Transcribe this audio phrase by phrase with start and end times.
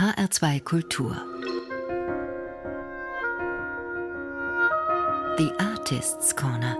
[0.00, 1.14] HR2 Kultur
[5.36, 6.78] The Artists Corner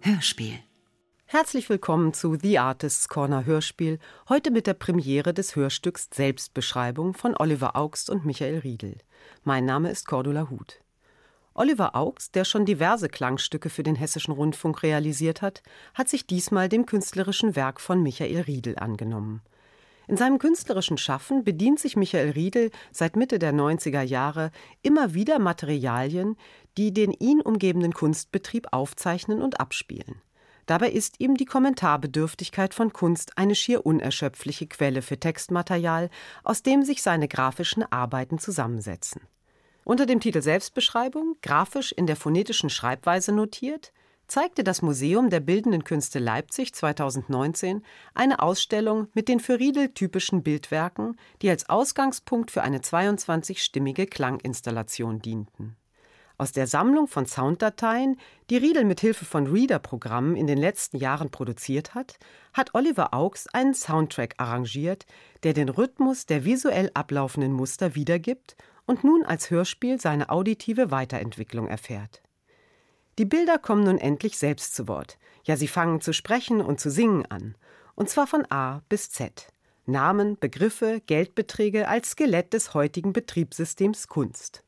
[0.00, 0.58] Hörspiel
[1.26, 7.36] Herzlich willkommen zu The Artists Corner Hörspiel, heute mit der Premiere des Hörstücks Selbstbeschreibung von
[7.36, 8.98] Oliver Augst und Michael Riedel.
[9.44, 10.80] Mein Name ist Cordula Huth.
[11.54, 15.62] Oliver Augst, der schon diverse Klangstücke für den Hessischen Rundfunk realisiert hat,
[15.94, 19.42] hat sich diesmal dem künstlerischen Werk von Michael Riedel angenommen.
[20.08, 24.50] In seinem künstlerischen Schaffen bedient sich Michael Riedel seit Mitte der 90er Jahre
[24.82, 26.36] immer wieder Materialien,
[26.76, 30.20] die den ihn umgebenden Kunstbetrieb aufzeichnen und abspielen.
[30.66, 36.08] Dabei ist ihm die Kommentarbedürftigkeit von Kunst eine schier unerschöpfliche Quelle für Textmaterial,
[36.44, 39.22] aus dem sich seine grafischen Arbeiten zusammensetzen.
[39.84, 43.92] Unter dem Titel Selbstbeschreibung, grafisch in der phonetischen Schreibweise notiert,
[44.32, 47.82] zeigte das Museum der Bildenden Künste Leipzig 2019
[48.14, 55.20] eine Ausstellung mit den für Riedel typischen Bildwerken, die als Ausgangspunkt für eine 22-stimmige Klanginstallation
[55.20, 55.76] dienten.
[56.38, 58.16] Aus der Sammlung von Sounddateien,
[58.48, 62.18] die Riedel mit Hilfe von Reader-Programmen in den letzten Jahren produziert hat,
[62.54, 65.04] hat Oliver Augs einen Soundtrack arrangiert,
[65.42, 68.56] der den Rhythmus der visuell ablaufenden Muster wiedergibt
[68.86, 72.22] und nun als Hörspiel seine auditive Weiterentwicklung erfährt.
[73.18, 75.18] Die Bilder kommen nun endlich selbst zu Wort.
[75.44, 77.56] Ja, sie fangen zu sprechen und zu singen an.
[77.94, 79.48] Und zwar von A bis Z.
[79.84, 84.62] Namen, Begriffe, Geldbeträge als Skelett des heutigen Betriebssystems Kunst.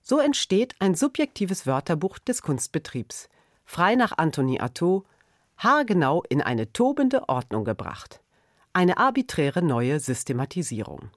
[0.00, 3.28] So entsteht ein subjektives Wörterbuch des Kunstbetriebs,
[3.64, 5.04] frei nach Anthony Artaud,
[5.58, 8.22] haargenau in eine tobende Ordnung gebracht.
[8.72, 11.10] Eine arbiträre neue Systematisierung.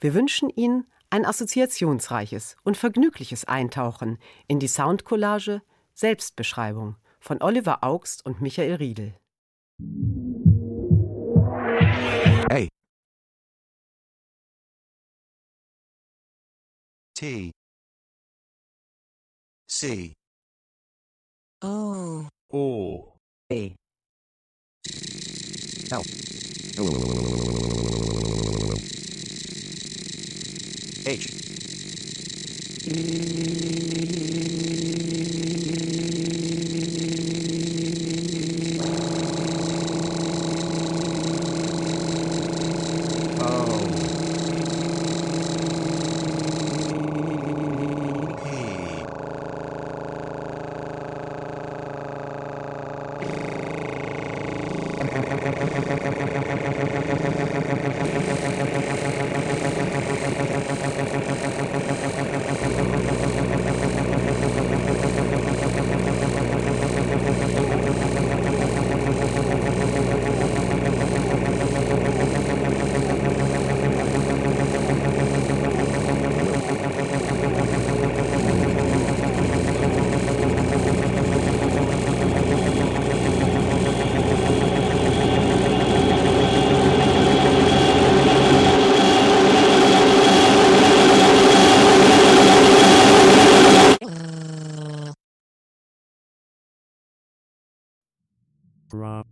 [0.00, 5.60] Wir wünschen Ihnen ein assoziationsreiches und vergnügliches Eintauchen in die Soundcollage
[5.94, 9.14] Selbstbeschreibung von Oliver Augst und Michael Riedel.
[12.50, 12.68] A
[17.14, 17.52] T.
[19.68, 20.14] C.
[21.62, 23.14] O O.
[23.50, 23.54] A.
[23.54, 23.76] L.
[31.06, 31.44] H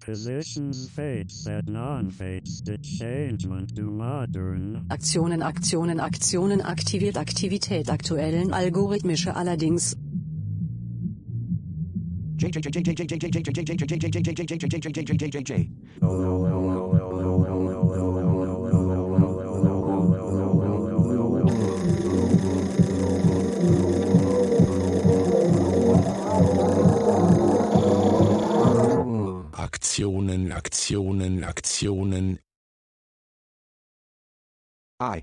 [0.05, 4.85] Propositions fates that non-fates the changement to modern.
[4.91, 9.97] Aktionen, Aktionen, Aktionen, aktiviert Aktivität aktuellen algorithmische allerdings.
[29.83, 32.39] Aktionen, Aktionen, Aktionen.
[35.01, 35.23] I.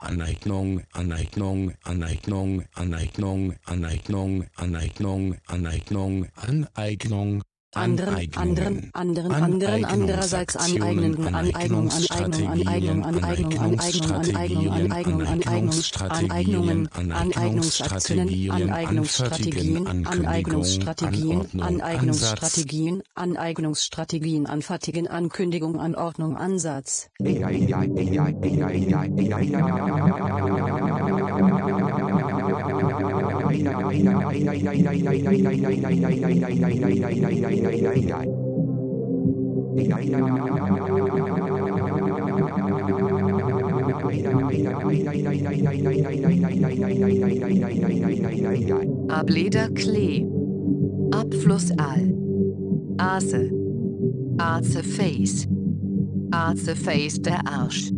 [0.00, 7.42] Aneignung, Aneignung, Aneignung, Aneignung, Aneignung, Aneignung, Aneignung, Aneignung.
[7.78, 15.70] Anderen, anderen, anderen, anderen, andererseits aneignen, Aneignung, Aneignung, Aneignung, Aneignung, Aneignung, Aneignung, Aneignung,
[16.08, 27.10] Aneignungen, Aneignungsaktionen, Aneignungsstrategien, Aneignungsstrategien, Aneignungsstrategien, Aneignungsstrategien, Anfertigen, Ankündigung, Anordnung, Ansatz.
[49.08, 50.26] Ableder Klee.
[51.10, 52.14] Abfluss All
[52.98, 53.50] Aase.
[54.38, 55.46] Aze Face.
[56.30, 57.92] Aze Face der Arsch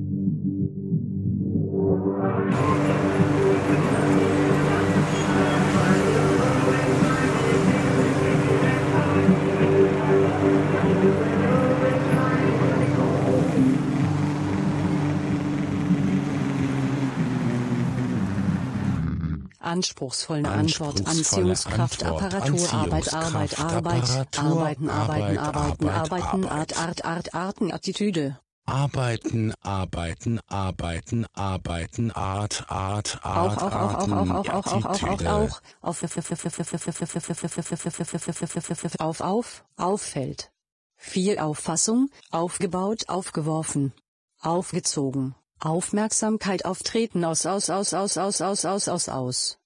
[19.71, 26.51] Anspruchsvolle Antwort, Anziehungskraft, Apparatur, Arbeit, Arbeit, Arbeit, Arbeiten, Arbeiten, Arbeit, Arbeiten, Arbeit, Arbeiten, Arbeit.
[26.51, 28.39] Art, Art, Art, Arten, Attitüde.
[28.67, 34.67] Arbeiten, arbeiten, arbeiten, arbeiten, Art, Art, Auch, Art, auch, auch, auch, Arten, auch, auch, auch,
[34.67, 35.33] auch, auch, Attitüde.
[35.33, 36.03] auch, auf,
[38.99, 40.51] auf, auf, auffällt.
[40.97, 43.93] Viel Auffassung, aufgebaut, aufgeworfen.
[44.41, 45.35] Aufgezogen.
[45.61, 49.60] Aufmerksamkeit auftreten aus, aus, aus, aus, aus, aus, aus, aus, aus.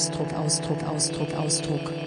[0.00, 1.99] Ausdruck, Ausdruck, Ausdruck, Ausdruck.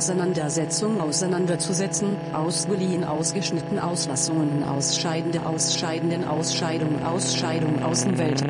[0.00, 8.42] Auseinandersetzung auseinanderzusetzen, ausgeliehen, ausgeschnitten, Auslassungen, Ausscheidende, Ausscheidenden, Ausscheidung, Ausscheidung, Außenwelt.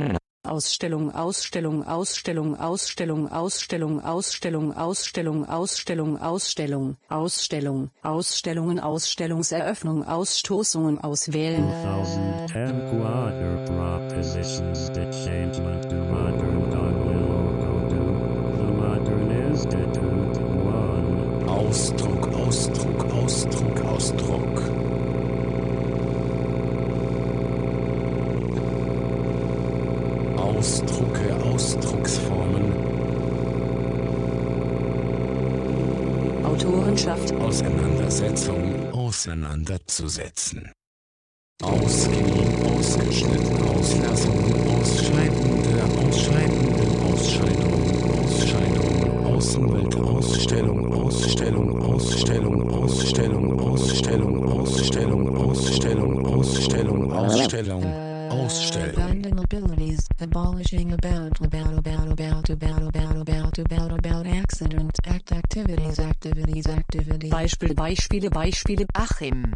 [0.45, 11.69] Ausstellung, Ausstellung, Ausstellung, Ausstellung, Ausstellung, Ausstellung, Ausstellung, Ausstellung, Ausstellung, Ausstellung, Ausstellungen, Ausstellungseröffnung, Ausstoßungen auswählen.
[11.83, 16.91] 2010 quarter propositions that changement to modern one.
[21.71, 24.63] Ausdruck, Ausdruck, Ausdruck, Ausdruck.
[30.37, 32.73] Ausdrucke, Ausdrucksformen,
[36.43, 40.73] Autorenschaft, Auseinandersetzung, auseinanderzusetzen.
[41.63, 50.90] Ausgeliehen, ausgeschnitten, Auslassung, Ausscheidende, Ausscheidende, Ausscheidung, Ausscheidung, Außenwelt, Ausstellung,
[63.61, 67.31] about, about, accident, act, activities, activities, activities.
[67.31, 69.55] Beispiel, Beispiele, Beispiele, Achim.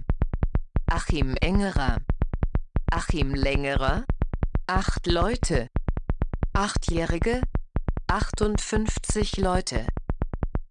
[0.87, 1.99] Achim Engerer.
[2.93, 4.05] Achim Längerer.
[4.67, 5.69] Acht Leute.
[6.53, 7.43] Achtjährige.
[8.09, 9.87] 58 Leute.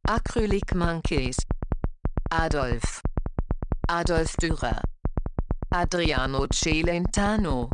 [0.07, 1.37] Acrylic Monkeys.
[2.29, 3.01] Adolf.
[3.87, 4.81] Adolf Dürer.
[5.71, 7.69] Adriano Celentano.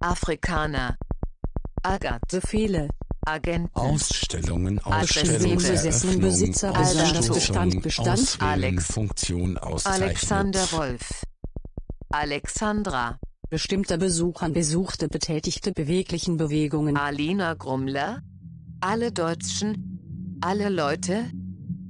[0.00, 0.96] Afrikaner.
[1.84, 2.40] Agathe.
[2.40, 2.88] Befehle,
[3.24, 3.70] Agenten.
[3.74, 8.86] Ausstellungen, Aggressive Ausstellung, besessenen Besitzer, Bestand, Bestand, Alex.
[8.86, 9.56] Funktion.
[9.58, 11.24] Alexander Wolf.
[12.10, 13.18] Alexandra.
[13.48, 18.22] bestimmter Besuch an besuchte, betätigte, beweglichen Bewegungen, Alina Grummler.
[18.80, 20.38] Alle Deutschen.
[20.40, 21.30] Alle Leute.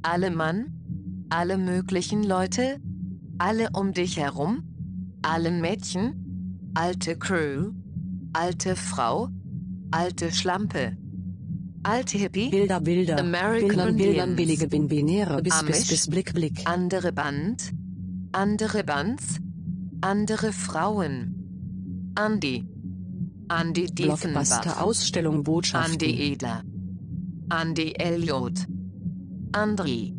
[0.03, 1.27] Alle Mann.
[1.31, 2.79] Alle möglichen Leute.
[3.39, 4.65] Alle um dich herum.
[5.23, 6.71] Alle Mädchen.
[6.75, 7.73] Alte Crew.
[8.35, 9.29] Alte Frau.
[9.91, 10.97] Alte Schlampe.
[11.85, 12.51] Alte Hippie.
[12.51, 15.89] Bilder, Bilder, American Bildern, Bildern, billige, bin, binäre, bis, bis, Amish.
[15.89, 17.73] bis, Blick, Blick, Andere Band.
[18.33, 19.41] Andere Bands.
[20.01, 22.13] Andere Frauen.
[22.15, 22.65] Andi.
[23.49, 24.33] Andi Diefenbach.
[24.33, 26.63] Blockbuster, Ausstellung, Botschaften, Andi Edler.
[27.49, 28.67] Andi Elliot.
[29.53, 30.15] Andri.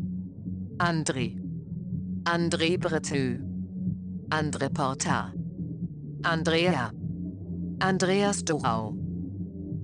[0.78, 1.36] André.
[2.24, 3.40] André Breteux.
[4.30, 5.32] Andre Porta.
[6.22, 6.92] Andrea.
[7.80, 9.03] Andreas Dorau.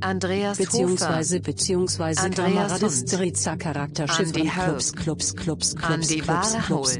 [0.00, 4.64] Andreas beziehungsweise, beziehungsweise, Andreas Kameradistritzer, Charakterschiff, und.
[4.64, 5.87] Clubs, Clubs, Clubs, Hofer.
[5.87, 6.99] Clubs, Clubs, Clubs.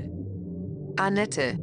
[0.97, 1.59] Annette.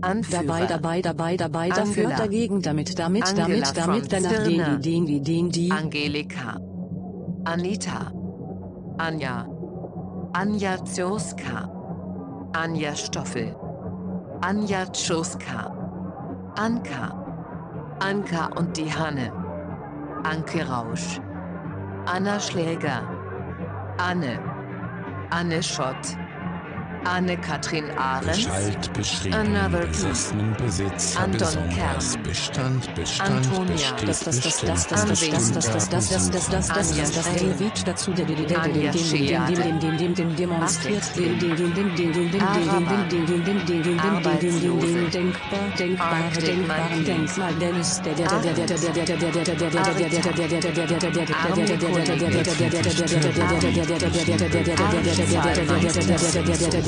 [0.00, 0.42] Anführer.
[0.42, 2.16] dabei, dabei, dabei, dabei, dafür, Angela.
[2.16, 6.60] dagegen, damit, damit, Angela damit, damit, danach, den, die, den, die, den, die, Angelika.
[7.44, 8.12] Anita.
[8.98, 9.48] Anja.
[10.32, 11.70] Anja Zioska.
[12.52, 13.56] Anja Stoffel.
[14.40, 16.52] Anja Tschoska.
[16.56, 17.96] Anka.
[18.00, 19.32] Anka und die Hanne.
[20.28, 21.20] Anke Rausch.
[22.04, 23.00] Anna Schläger.
[23.96, 24.38] Anne.
[25.30, 26.18] Anne Schott.
[27.04, 28.36] Anne-Kathrin Ahrens.
[28.36, 32.22] Bescheid beschrieben, Another besessenen Besitzer, Anton Kern.
[32.22, 33.92] Bestand, Bestand, Antonia.
[34.06, 36.48] das, das, das, das, das, das, das, das, das, das, das, das, das, das, das,
[36.48, 37.54] das, Anja das, das, Schell.
[37.54, 38.92] Derivat dazu, der, der, der, der,
[40.14, 41.74] dem, demonstriert, dem, dem, dem,
[45.10, 49.28] denkbar, denkbare, denkbaren Denkmal, der ist, der, der, der, der, der, der, der, der, der,
[49.28, 50.08] der, der,
[56.58, 56.87] der, der,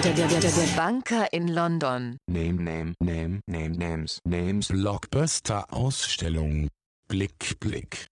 [0.00, 2.18] der Banker in London.
[2.28, 4.68] Name, name, name, name, names, names.
[4.68, 6.68] Blockbuster-Ausstellung.
[7.08, 8.06] Blick, Blick.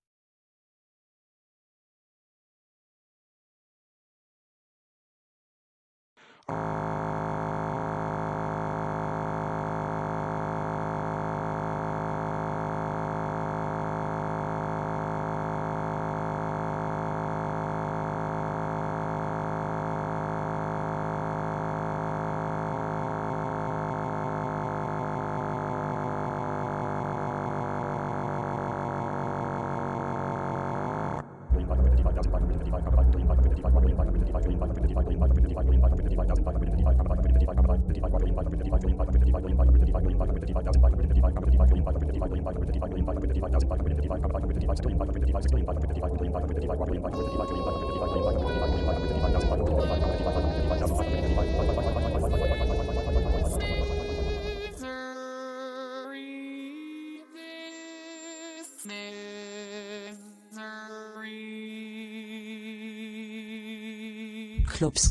[64.76, 65.10] Clubs.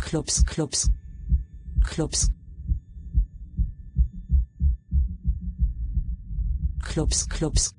[0.00, 0.90] Clubs, Clubs.
[1.84, 2.28] Clubs.
[6.82, 7.72] Clubs, Clubs.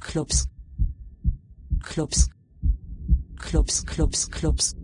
[0.00, 0.48] Clubs.
[1.84, 2.28] Clubs.
[3.38, 4.74] Clubs, Clubs, Clubs.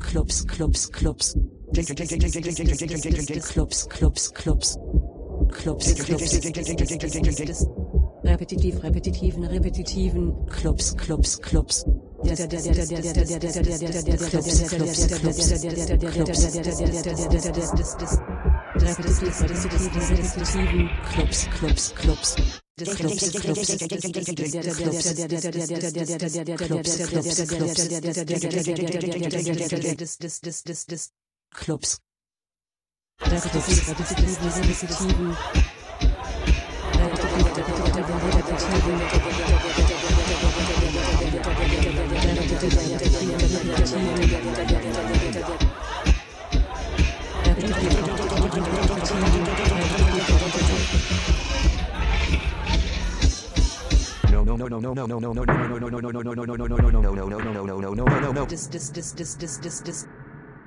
[0.00, 1.36] Clubs, Clubs, Clubs.
[3.52, 4.78] Clubs, Clubs, Clubs.
[5.52, 7.77] Clubs, Clubs.
[8.28, 10.34] Repetitiv, repetitiven, repetitiven.
[10.50, 11.84] Clubs, Clubs, Clubs.
[12.22, 12.36] Clubs,
[21.48, 22.60] Clubs, Clubs.
[31.50, 31.98] Clubs, Clubs.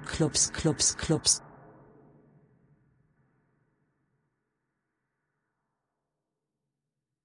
[0.05, 1.41] Clubs, clubs, clubs.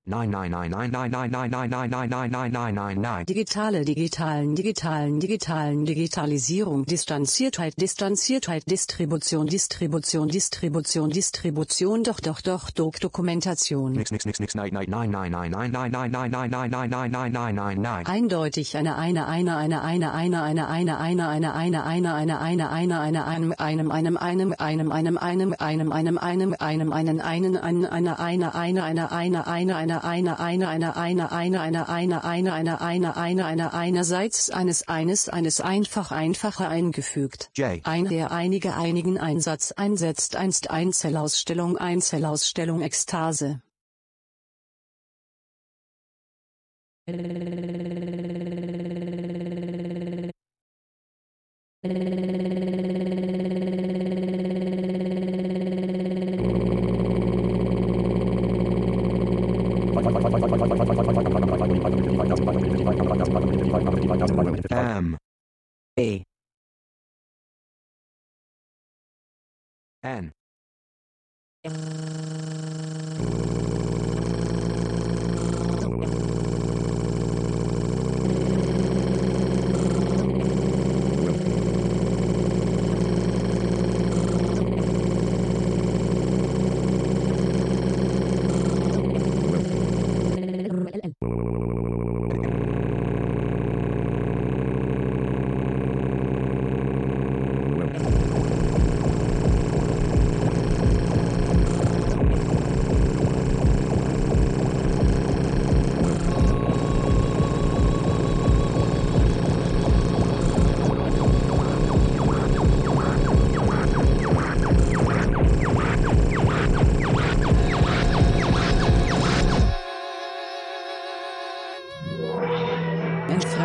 [0.08, 3.24] Nine, nine, nine, nine, nine, nine, nine, nine, nine, nine, nine, nine, nine, nine, nine.
[3.26, 13.00] Digitale, digitalen, digitalen, digitalen, Digitalisierung, Distanziertheit, Distanziertheit, Distribution, Distribution, Distribution, Distribution, doch, doch, doch, Dok,
[13.00, 13.94] Dokumentation.
[13.94, 16.88] Nix, nix, nix, nix, nine, nine, nine, nine, nine, nine, nine, nine, nine, nine, nine,
[16.88, 18.06] nine, nine, nine, nine, nine, nine.
[18.06, 22.70] Eindeutig eine, eine, eine, eine, eine, eine, eine, eine, eine, eine, eine, eine, eine, eine,
[22.70, 27.56] eine, eine, einem, einem, einem, einem, einem, einem, einem, einem, einem, einem, einem, einen, einen,
[27.56, 32.44] einen, eine, eine, eine, eine, eine, eine, eine, eine, eine, eine, eine, eine, eine, eine,
[32.50, 37.50] eine, eine, eine, eine, eine, einerseits, eines, eines, eines, einfach, einfacher eingefügt.
[37.54, 37.80] J.
[37.84, 43.60] Ein, der einige, einigen Einsatz einsetzt, einst Einzelausstellung, Einzelausstellung, Ekstase.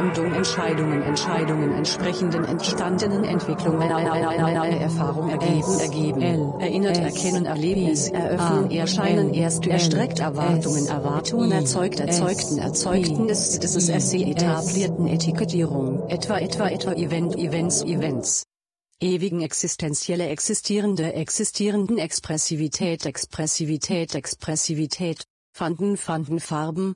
[0.01, 6.22] Entfremdung, Entscheidungen, Entscheidungen, entsprechenden entstandenen Entwicklungen, eine Erfahrung ergeben, ergeben,
[6.60, 14.13] erinnert, erkennen, Erlebnis, eröffnen, erscheinen, erst erstreckt, Erwartungen, Erwartungen, erzeugt, erzeugten, erzeugten, ist, es, es,
[14.13, 18.43] etablierten, Etikettierung, etwa, etwa, etwa, Event, Events, Events.
[19.00, 25.25] Ewigen existenzielle existierende existierenden Expressivität Expressivität Expressivität.
[25.53, 26.96] Fanden fanden Farben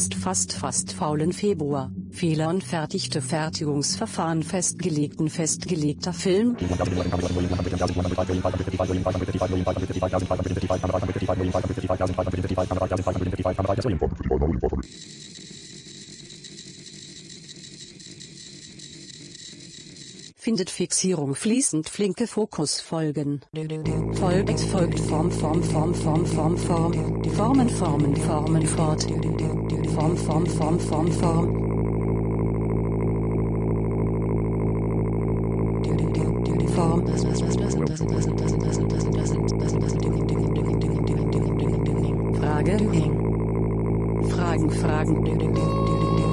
[0.00, 1.90] fast fast fast faulen Februar.
[2.10, 6.56] Fehler und fertigte Fertigungsverfahren festgelegten festgelegter Film
[20.40, 23.42] findet Fixierung fließend flinke Fokus folgen.
[24.14, 27.22] Folgt folgt Form Form Form Form Form Form.
[27.36, 29.02] Formen Formen Formen fort.
[29.94, 31.10] Form Form Form Form Form.
[31.12, 31.70] Form.
[42.40, 42.78] Frage.
[44.30, 46.29] Fragen Fragen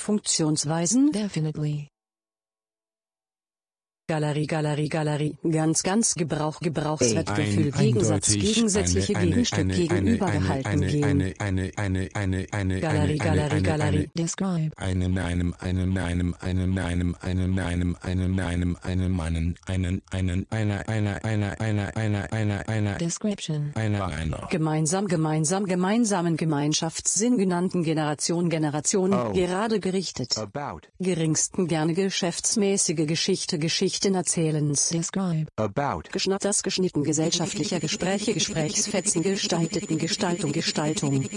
[0.00, 1.88] Funktionsweisen Definitely.
[4.10, 12.80] Galerie, Galerie, Galerie, ganz, ganz Gebrauch, Gebrauchswertgefühl, Gegensatz, gegensätzliche Gegenstück, gegenübergehalten, eine, eine, eine, gehen.
[12.80, 14.76] Galerie, Galerie, Galerie, describe.
[14.78, 19.20] Einen, einem, einen, einem, einen, einem, einen, einem, einen, einem, einen, einen,
[19.66, 23.70] einen, einen, einer, einer, einer, einer, einer, einer, einer, description.
[23.76, 24.48] Einer, einer.
[24.50, 29.32] Gemeinsam, gemeinsam, gemeinsamen Gemeinschaftssinn genannten Generation, Generation, oh.
[29.34, 30.34] gerade gerichtet.
[30.98, 35.46] Geringsten gerne geschäftsmäßige Geschichte, Geschichte Geschichten erzählens Describe.
[35.56, 36.08] About.
[36.10, 41.28] Geschnatt das geschnitten gesellschaftlicher Gespräche Gesprächsfetzen gestalteten Gestaltung Gestaltung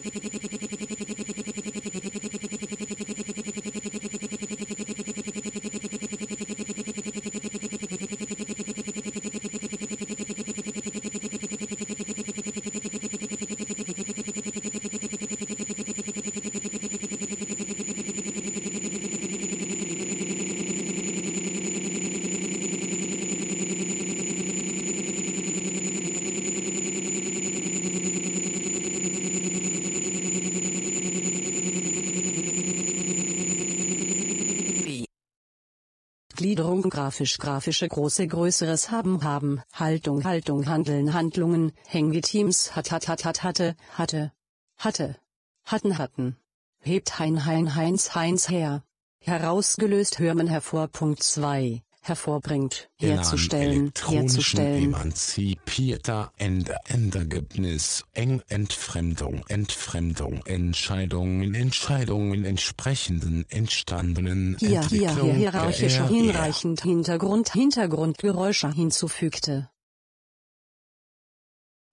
[37.03, 39.61] grafisch grafische große größeres haben haben.
[39.73, 41.73] Haltung Haltung Handeln Handlungen.
[41.85, 44.31] Hängeteams hat hat hat hat hatte hatte
[44.77, 45.17] hatte
[45.65, 46.37] hatten hatten.
[46.79, 48.83] Hebt hein hein heinz heinz her.
[49.19, 50.19] Herausgelöst.
[50.19, 50.87] Hörmen hervor.
[50.87, 54.83] Punkt 2 hervorbringt herzustellen herzustellen.
[54.83, 66.07] emanzipierter Ende, Endergebnis, eng Entfremdung, Entfremdung, Entscheidungen, Entscheidungen entsprechenden, entstandenen hier hier Entwicklung hier hierarchischer
[66.07, 69.69] hinreichend Hintergrund Hintergrundgeräusche hinzufügte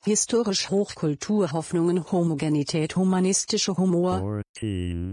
[0.02, 4.42] Historisch Hochkultur Hoffnungen Homogenität Humanistische Humor.
[4.58, 5.10] PLS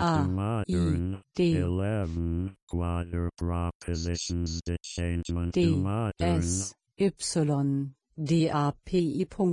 [0.00, 1.54] A I D.
[1.54, 5.76] 11 Quarter Propositions Detachment D
[6.18, 7.12] S Y
[8.16, 9.46] DAPI.LAD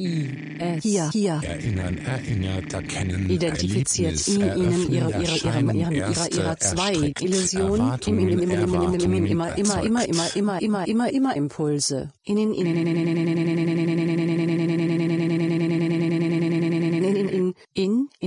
[0.00, 0.30] I
[0.60, 6.56] I hier hier Erinnern, erinnert, erkennen, identifiziert Erlebnis, in ihnen ihre ihre ihre ihre ihre
[6.58, 10.62] zwei erstreckt, Illusion im im im im im im im immer immer immer immer immer
[10.62, 13.97] immer immer immer Impulse innen innen innen innen innen in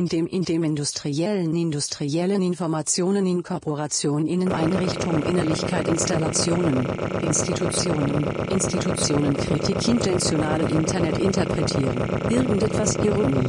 [0.01, 6.87] indem in dem industriellen industriellen Informationen Inkorporation Inneneinrichtung Innerlichkeit Installationen
[7.21, 11.97] Institutionen Institutionen Kritik intentionale Internet interpretieren.
[12.31, 13.47] Irgendetwas Ironie.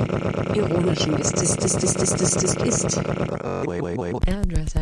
[0.54, 4.81] Ironischen ist ist ist ist ist ist ist Address.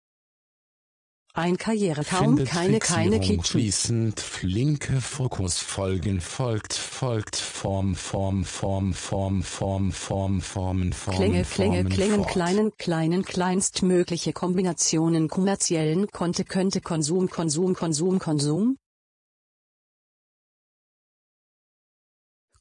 [1.33, 3.43] Findet keine, keine Fixierung Kitchen.
[3.43, 11.43] fließend, flinke Fokus folgen, folgt, folgt, Form, Form, Form, Form, Form, Form, Formen, Formen, Klänge,
[11.43, 18.77] Klänge, Klängen, kleinen, kleinen, kleinstmögliche Kombinationen kommerziellen, konnte, könnte, Konsum, Konsum, Konsum, Konsum.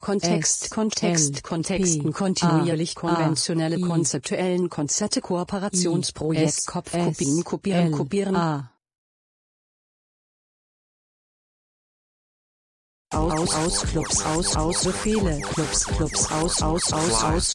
[0.00, 7.44] Kontext, S, Kontext, L, Kontexten, P, kontinuierlich A, konventionelle, I, konzeptuellen Konzerte, Kooperationsprojekt, Kopf, Kopien,
[7.44, 8.36] kopieren, L, kopieren.
[8.36, 8.72] A.
[13.12, 17.52] Aus, aus, aus, Clubs, aus, aus, so viele Clubs, Clubs, aus, aus, aus, aus.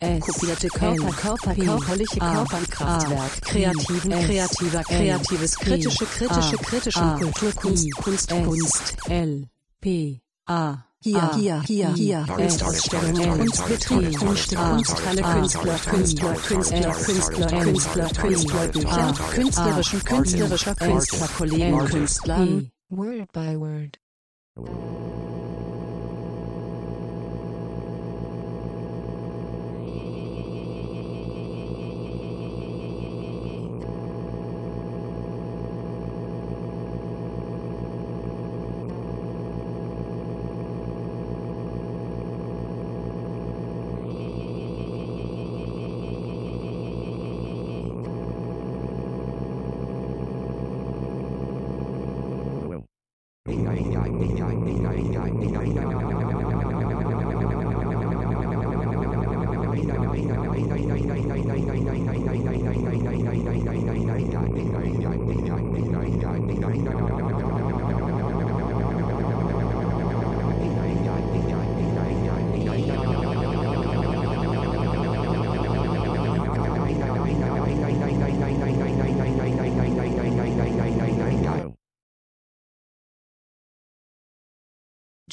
[0.00, 7.00] S, Kopierte Körper, Körper, körperliche A, Körpernkraftwerk, A, kreativen, kreativer, kreatives, kritische, kritische, A, kritische,
[7.02, 8.96] A, Kultur, Kunst, Kunst, Kunst.
[9.08, 9.48] L
[9.80, 13.54] P A hier, hier, hier, hier, Ausstellungen und
[14.18, 23.98] Kunsthalle, Künstler, Künstler, Künstler, Künstler, Künstler, Künstler, Bücher, künstlerischen, künstlerischer, Künstlerkollegen, Künstler, Word by Word.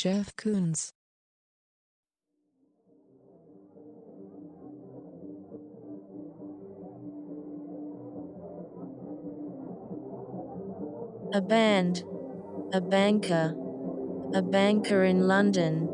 [0.05, 0.91] Jeff Koons.
[11.33, 12.03] A band,
[12.71, 13.55] a banker,
[14.35, 15.89] a banker in London,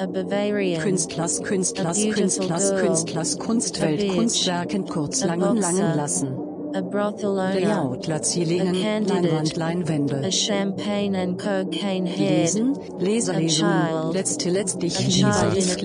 [0.00, 2.80] a Bavarian, Künstlers, Künstlers, A beautiful Künstlers, girl.
[2.86, 4.14] Künstlers, Kunstwelt, A bitch.
[4.16, 6.43] Kunstwerken kurz langen, langen lassen.
[6.74, 13.48] a brothel owner, Layout Lazilingen, Leinwand, Leinwände, a champagne and cocaine head, Lesen, Leserlesen, a
[13.48, 15.76] child, letzte letztlich Jesus,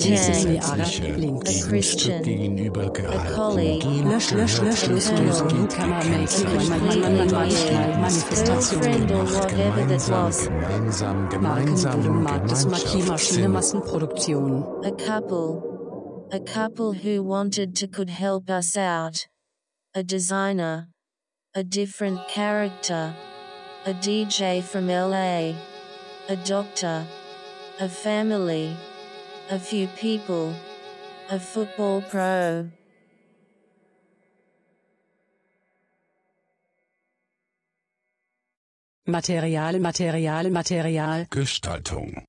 [1.17, 2.69] links, a Christian, a
[3.36, 4.45] colleague, a lösch, or
[9.25, 9.99] whatever that
[12.39, 14.86] Manifestation, Massenproduktion.
[14.86, 16.30] A couple.
[16.32, 19.28] A couple who wanted to could help us out.
[19.95, 20.88] A designer.
[21.56, 23.12] A different character.
[23.88, 25.56] A DJ from LA.
[26.30, 27.08] A doctor.
[27.80, 28.78] A family.
[29.49, 30.54] A few people.
[31.32, 32.69] A football pro.
[39.08, 41.25] Material, Material, Material.
[41.32, 42.28] Gestaltung.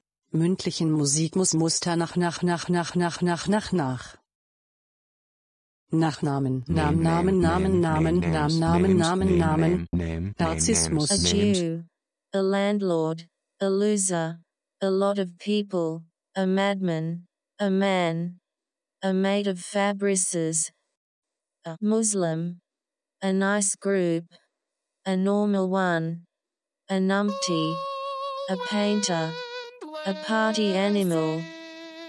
[0.33, 4.17] Mündlichen Musik muss Muster nach, nach, nach, nach, nach, nach, nach, nach.
[5.91, 8.57] Nachnamen, Namen, Namen, Namen, Namen, Namen,
[8.97, 10.33] Namen, Namen, Namen.
[10.39, 11.11] Narzissmus.
[11.11, 11.83] A Jew.
[12.33, 13.27] A landlord.
[13.59, 14.39] A loser.
[14.81, 16.03] A lot of people.
[16.37, 17.25] A madman.
[17.59, 18.37] A man.
[19.03, 20.71] A mate of Fabrices.
[21.65, 22.61] A Muslim.
[23.21, 24.23] A nice group.
[25.05, 26.23] A normal one.
[26.89, 27.75] A numpty.
[28.49, 29.33] A painter.
[30.05, 31.41] A party animal.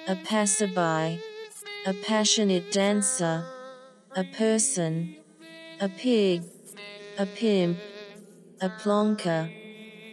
[0.09, 1.21] A passerby.
[1.87, 3.45] A passionate dancer.
[4.17, 5.17] A person.
[5.81, 6.43] A pig.
[7.19, 7.79] A pimp.
[8.61, 9.51] A plonker.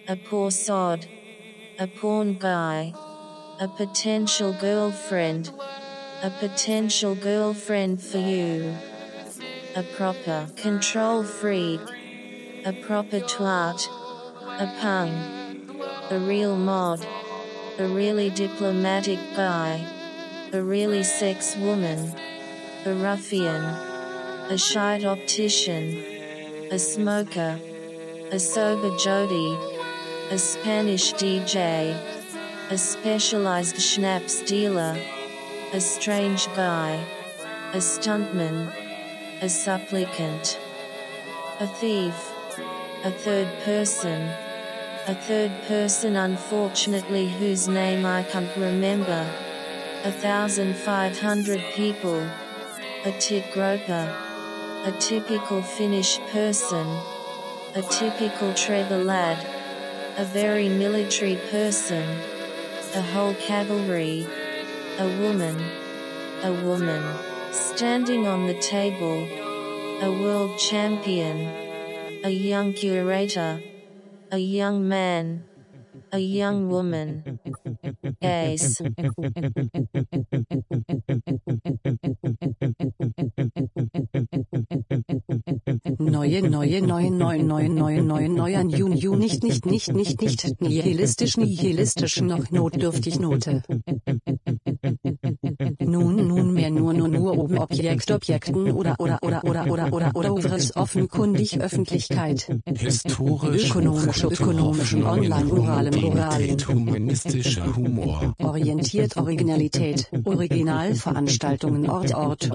[0.07, 1.07] A poor sod.
[1.79, 2.93] A porn guy.
[3.59, 5.51] A potential girlfriend.
[6.21, 8.75] a potential girlfriend for you,
[9.77, 11.79] a proper control freak,
[12.65, 13.87] a proper twat,
[14.59, 15.13] a pung,
[16.11, 16.99] a real mod,
[17.79, 19.81] a really diplomatic guy,
[20.51, 22.13] a really sex woman,
[22.85, 23.63] a ruffian,
[24.51, 25.95] a shite optician,
[26.71, 27.57] a smoker,
[28.31, 29.57] a sober Jody,
[30.29, 31.97] a Spanish DJ,
[32.69, 34.97] a specialized schnapps dealer,
[35.71, 37.01] a strange guy,
[37.71, 38.73] a stuntman,
[39.41, 40.59] a supplicant,
[41.61, 42.29] a thief,
[43.05, 44.48] a third person,
[45.07, 49.29] a third person unfortunately whose name I can't remember,
[50.03, 52.19] a thousand five hundred people,
[53.05, 54.15] a tit groper,
[54.85, 56.85] a typical Finnish person,
[57.75, 59.37] a typical Trevor lad,
[60.17, 62.03] a very military person,
[62.95, 64.27] a whole cavalry,
[64.99, 65.57] a woman,
[66.43, 67.03] a woman,
[67.51, 69.27] standing on the table,
[70.01, 71.47] a world champion,
[72.23, 73.61] a young curator,
[74.31, 75.43] a young man,
[76.11, 77.23] a young woman.
[78.21, 78.81] Ace.
[85.99, 90.61] Neue, neue, neue, neue, neue, neue, neue, neue, Jun, Jun, nicht, nicht, nicht, nicht, nicht,
[90.61, 93.63] nihilistisch, nihilistisch, noch notdürftig, Note.
[95.79, 96.27] Nun,
[96.71, 100.75] nunmehr, nur, nur, nur oben Objekt, Objekten oder, oder, oder, oder, oder, oder, oder, oberes
[100.75, 102.47] offenkundig Öffentlichkeit.
[102.65, 106.57] Historisch, Ökonomische, ökonomischen, online, moralem, moralen.
[106.67, 108.33] humanistischer Humor.
[108.39, 112.49] Orientiert Originalität, Originalveranstaltungen, Ort, Ort.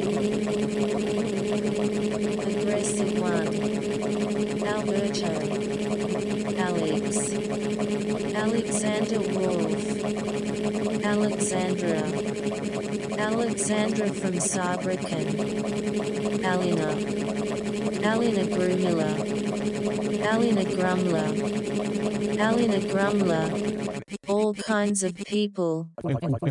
[2.64, 3.64] Aggressive one.
[4.66, 5.73] Alberto.
[6.58, 7.32] Alex.
[8.34, 10.04] Alexander Wolf.
[11.04, 12.02] Alexandra.
[13.18, 15.26] Alexandra from Saarbrücken.
[16.44, 16.90] Alina.
[18.08, 19.43] Alina Grumila.
[19.84, 21.28] Alina Grumler.
[22.40, 23.46] Alina Grumler.
[24.26, 25.90] All kinds of people.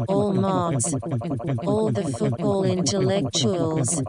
[0.07, 0.93] All mobs.
[1.65, 4.03] All the football intellectuals.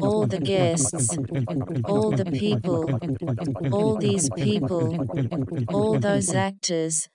[0.00, 1.18] All the guests.
[1.84, 2.88] All the people.
[3.72, 5.06] All these people.
[5.68, 7.08] All those actors.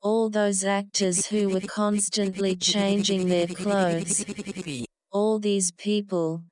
[0.00, 4.24] All those actors who were constantly changing their clothes.
[5.12, 6.44] All these people.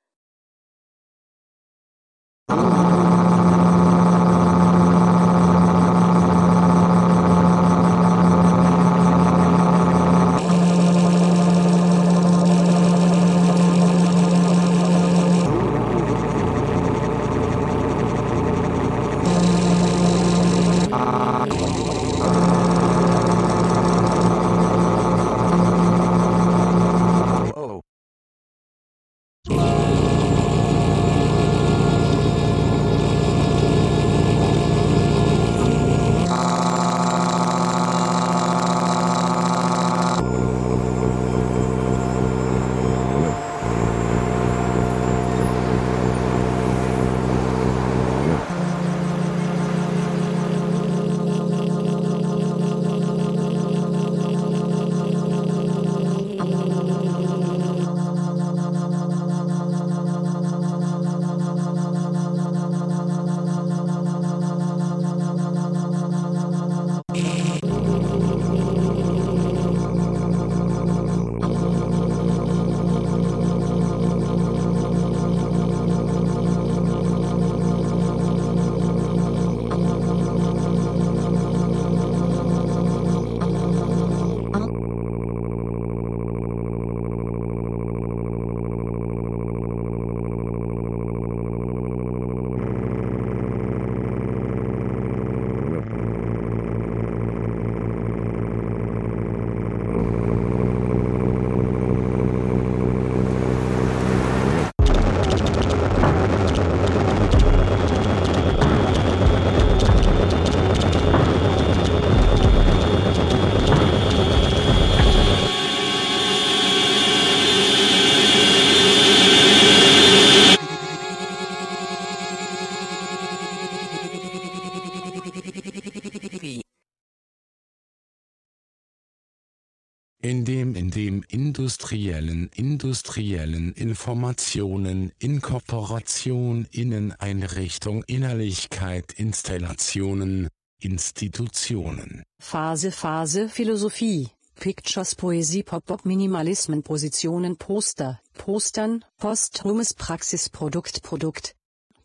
[131.57, 142.21] Industriellen industriellen Informationen Inkorporation Inneneinrichtung Innerlichkeit Installationen Institutionen.
[142.39, 144.29] Phase, Phase, Philosophie.
[144.59, 151.55] Pictures Poesie Pop-Pop Minimalismen Positionen Poster, Postern, Posthumes Praxis Produkt Produkt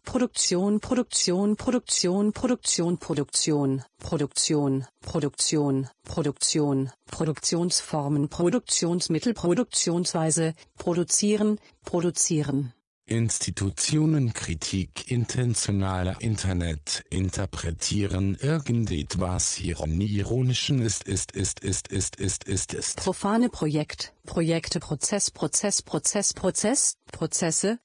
[0.05, 12.73] Produktion Produktion Produktion Produktion Produktion Produktion Produktion Produktion Produktionsformen Produktionsmittel Produktionsweise Produzieren Produzieren.
[13.07, 22.97] Institutionenkritik intentionaler Internet interpretieren irgendetwas Ironischen ist ist ist ist ist ist ist ist.
[22.97, 27.79] Profane Projekt Projekte Prozess Prozess Prozess Prozess Prozesse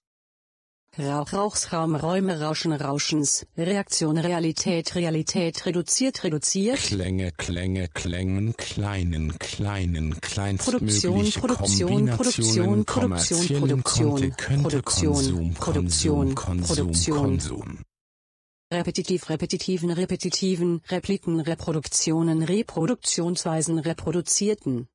[0.99, 3.45] Rauch Rauchsraum Räume Rauschen Rauschens.
[3.55, 6.79] Reaktion Realität Realität reduziert reduziert.
[6.79, 14.33] Klänge Klänge Klängen kleinen kleinen Produktion kleinstmögliche Produktion Produktion Produktion Produktion
[14.63, 17.17] Produktion Konsum Produktion Konsum Konsum Produktion.
[17.17, 17.79] Konsum.
[18.73, 24.87] Repetitiv repetitiven repetitiven Repliken Reproduktionen Reproduktionsweisen reproduzierten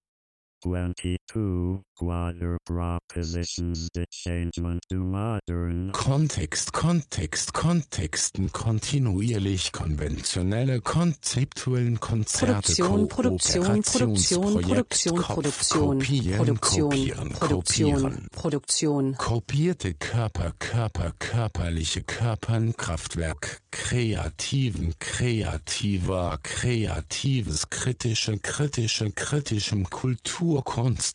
[1.32, 12.74] 22 Quader propositions the changement to modern Kontext, Kontext, Kontexten, kontinuierlich konventionelle, konzeptuellen Konzerte,
[13.06, 18.28] Produktion, Produktion, Produktion, Produktion, Produktion, kopieren, Produktion, kopieren, Produktion, kopieren.
[18.32, 30.64] Produktion, Kopierte Körper, Körper, körperliche Körpern, Kraftwerk, kreativen, kreativer, kreatives, kritische, kritische, kritischem Kultur,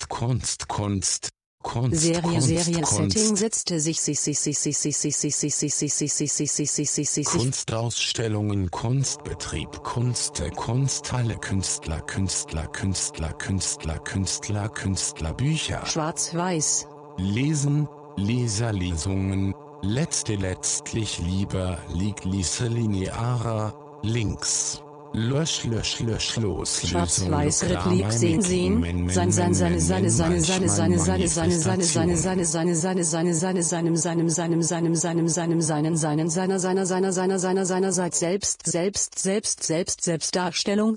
[0.07, 1.29] Kunst, Kunst,
[1.63, 3.11] Kunst, Kunst, Serie, Kunst.
[3.11, 6.31] Setting setzte sich, sich, sich, sich, sich, sich, sich, sich, sich, sich, sich, sich, sich,
[6.31, 15.33] sich, sich, sich, sich, sich, Kunstausstellungen, Kunstbetrieb, Kunst, Kunsthalle, Künstler, Künstler, Künstler, Künstler, Künstler, Künstler,
[15.33, 24.81] Bücher, Schwarz-Weiß, Lesen, Leserlesungen, letzte letztlich lieber, liegt Lise linearer, links.
[25.13, 26.81] Lösch, lösch, lösch, los.
[26.87, 32.15] Schwarz-Weiß, Replik, sehen, sehen, sein, sein, seine, seine, seine, seine, seine, seine, seine, seine, seine,
[32.17, 36.85] seine, seine, seine, seine, seine, seinem, seinem, seinem, seinem, seinem, seinem, seinen, seinen, seiner, seiner,
[36.85, 40.96] seiner, seiner, seiner, seinerseits selbst, selbst, selbst, selbst, Selbstdarstellung,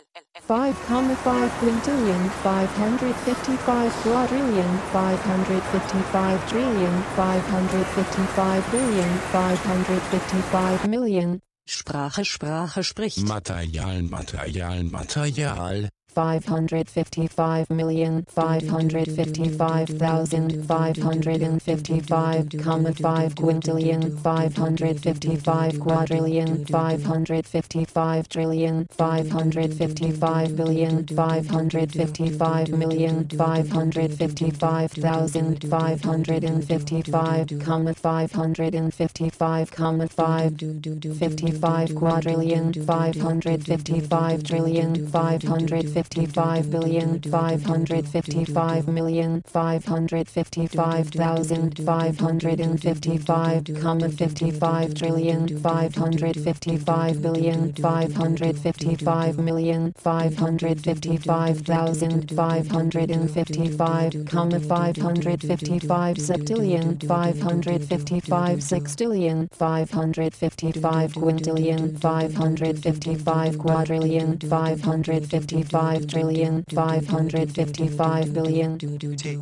[0.51, 0.75] 5,
[1.23, 11.39] 5 quintillion, 555 quadrillion, 555 trillion, 555 billion, 555 million.
[11.65, 13.25] Sprache, Sprache spricht.
[13.25, 15.87] Material, Material, Material.
[16.13, 24.19] Five hundred fifty-five million, five hundred fifty-five thousand, five hundred and fifty-five comma five quintillion,
[24.21, 32.69] five hundred fifty-five quadrillion, five hundred fifty-five trillion, five hundred fifty-five billion, five hundred fifty-five
[32.69, 40.07] million, five hundred fifty-five thousand, five hundred and fifty-five comma five hundred and fifty-five comma
[40.07, 51.77] five fifty-five quadrillion, five hundred fifty-five trillion, five hundred 555 billion 555 million 555 thousand
[51.77, 68.63] 555 comma 55 trillion 555 billion 555 million 555 thousand 555 comma 555 septillion 555
[68.63, 79.15] sextillion 555 quintillion 555 quadrillion 555 five trillion five hundred fifty five billion T T
[79.17, 79.37] T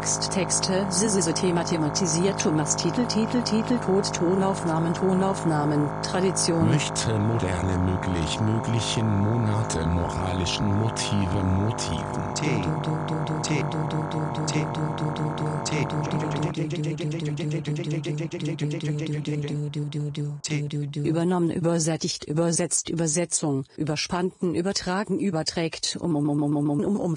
[0.00, 0.86] Text, Texte,
[1.34, 6.66] Thema thematisiert, Thomas Titel, Titel, Titel, Code, Tonaufnahmen, Tonaufnahmen, Tradition.
[6.70, 12.30] Möchte moderne möglich möglichen Monate moralischen Motive Motiven.
[21.04, 27.16] Übernommen, übersättigt, übersetzt, Übersetzung, überspannten, übertragen, überträgt, um, um, um, um, um, um,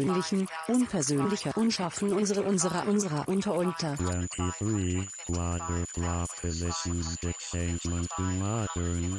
[0.01, 3.95] unpersönlichen, unpersönlicher, unschaffen unsere, unserer, unserer, unter, unter.
[3.95, 9.17] 23 quadruple propositions that changement to modern.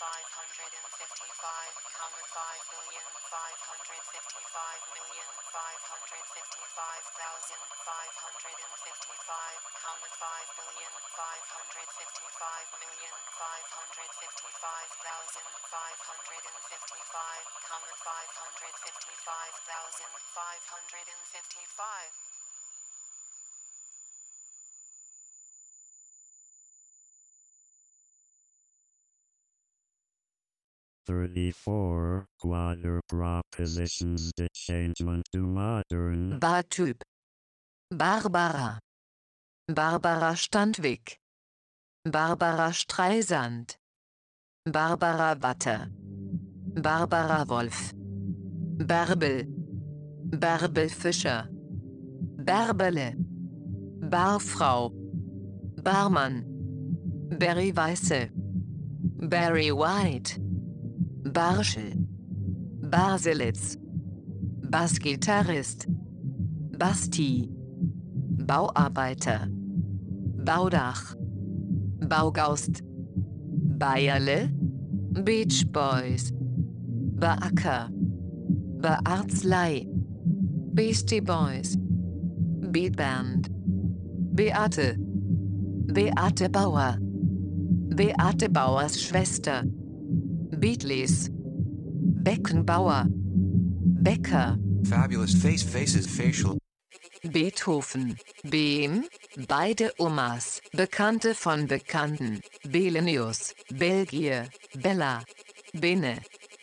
[0.00, 7.60] five hundred and fifty-five comma five million five hundred fifty-five million five hundred fifty-five thousand
[7.84, 15.46] five hundred and fifty-five comma five million five hundred fifty-five million five hundred fifty-five thousand
[15.68, 22.19] five hundred and fifty-five comma five hundred fifty-five thousand five hundred and fifty-five
[31.06, 36.38] Thirty-four quadruple propositions that changement to modern.
[36.38, 37.02] Bartyp.
[37.90, 38.78] Barbara.
[39.68, 41.16] Barbara Standwig.
[42.04, 43.76] Barbara Streisand.
[44.66, 45.90] Barbara Watte.
[46.82, 47.92] Barbara Wolf.
[48.78, 49.46] Bärbel.
[50.30, 51.48] Bärbel Fischer.
[52.44, 53.14] Bärbele.
[54.10, 54.92] Barfrau.
[55.82, 56.44] Barmann.
[57.38, 58.30] Barry Weiße.
[59.28, 60.38] Barry White.
[61.24, 61.92] Barschel.
[62.82, 63.76] Baselitz.
[64.70, 65.86] Bassgitarrist.
[66.78, 67.48] Basti.
[68.46, 69.48] Bauarbeiter.
[70.44, 71.14] Baudach.
[72.08, 72.82] Baugaust.
[73.78, 74.50] Bayerle.
[75.24, 76.32] Beach Boys.
[76.32, 77.90] Beacker.
[78.80, 79.86] Bearzlei.
[80.72, 81.76] Beastie Boys.
[82.72, 83.48] Beatband.
[84.34, 84.96] Beate.
[85.92, 86.96] Beate Bauer.
[87.94, 89.64] Beate Bauers Schwester.
[90.60, 91.30] Beatles.
[92.22, 93.06] Beckenbauer.
[93.08, 94.58] Becker.
[94.84, 96.58] Fabulous face faces facial.
[97.22, 98.18] Beethoven.
[98.44, 99.04] Behm.
[99.48, 100.60] Beide Omas.
[100.72, 102.42] Bekannte von Bekannten.
[102.68, 103.54] Belenius.
[103.70, 104.48] Belgier.
[104.74, 105.22] Bella.
[105.72, 106.18] Bene.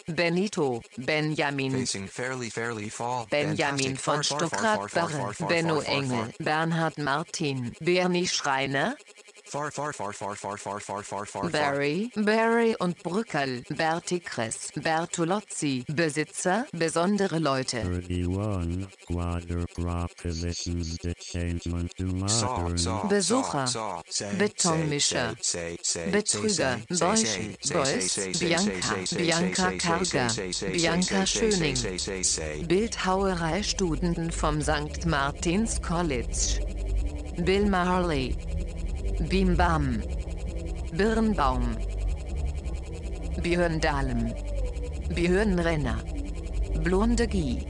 [0.08, 0.82] Benito.
[0.98, 1.86] Benjamin.
[2.08, 3.26] Fairly fairly fall.
[3.30, 4.88] Benjamin von far,
[5.50, 8.96] Benno Engel, Bernhard Martin, Bernie Schreiner,
[9.50, 11.50] Far far far far far far far far far far.
[11.50, 17.82] Barry, Barry und Brückel, Berti Kress, Bertolozzi, Besitzer, besondere Leute.
[17.82, 22.78] Thirty-one quadruple propositions that changement to Saw, modern.
[22.78, 25.36] saw, Besucher, saw, say, Betonmischer,
[26.12, 30.28] Betrüger, say, Beuys, Bianca, Bianca Karger,
[30.74, 31.76] Bianca Schöning.
[32.24, 32.64] say.
[32.66, 35.06] Bildhauerei-Studenten vom St.
[35.06, 36.60] Martins College.
[37.46, 38.36] Bill Marley.
[39.20, 40.02] Bimbam,
[40.94, 41.76] Birnbaum,
[43.42, 44.32] Björndalem,
[45.10, 45.98] Björnrenner,
[46.84, 47.66] Blondegie,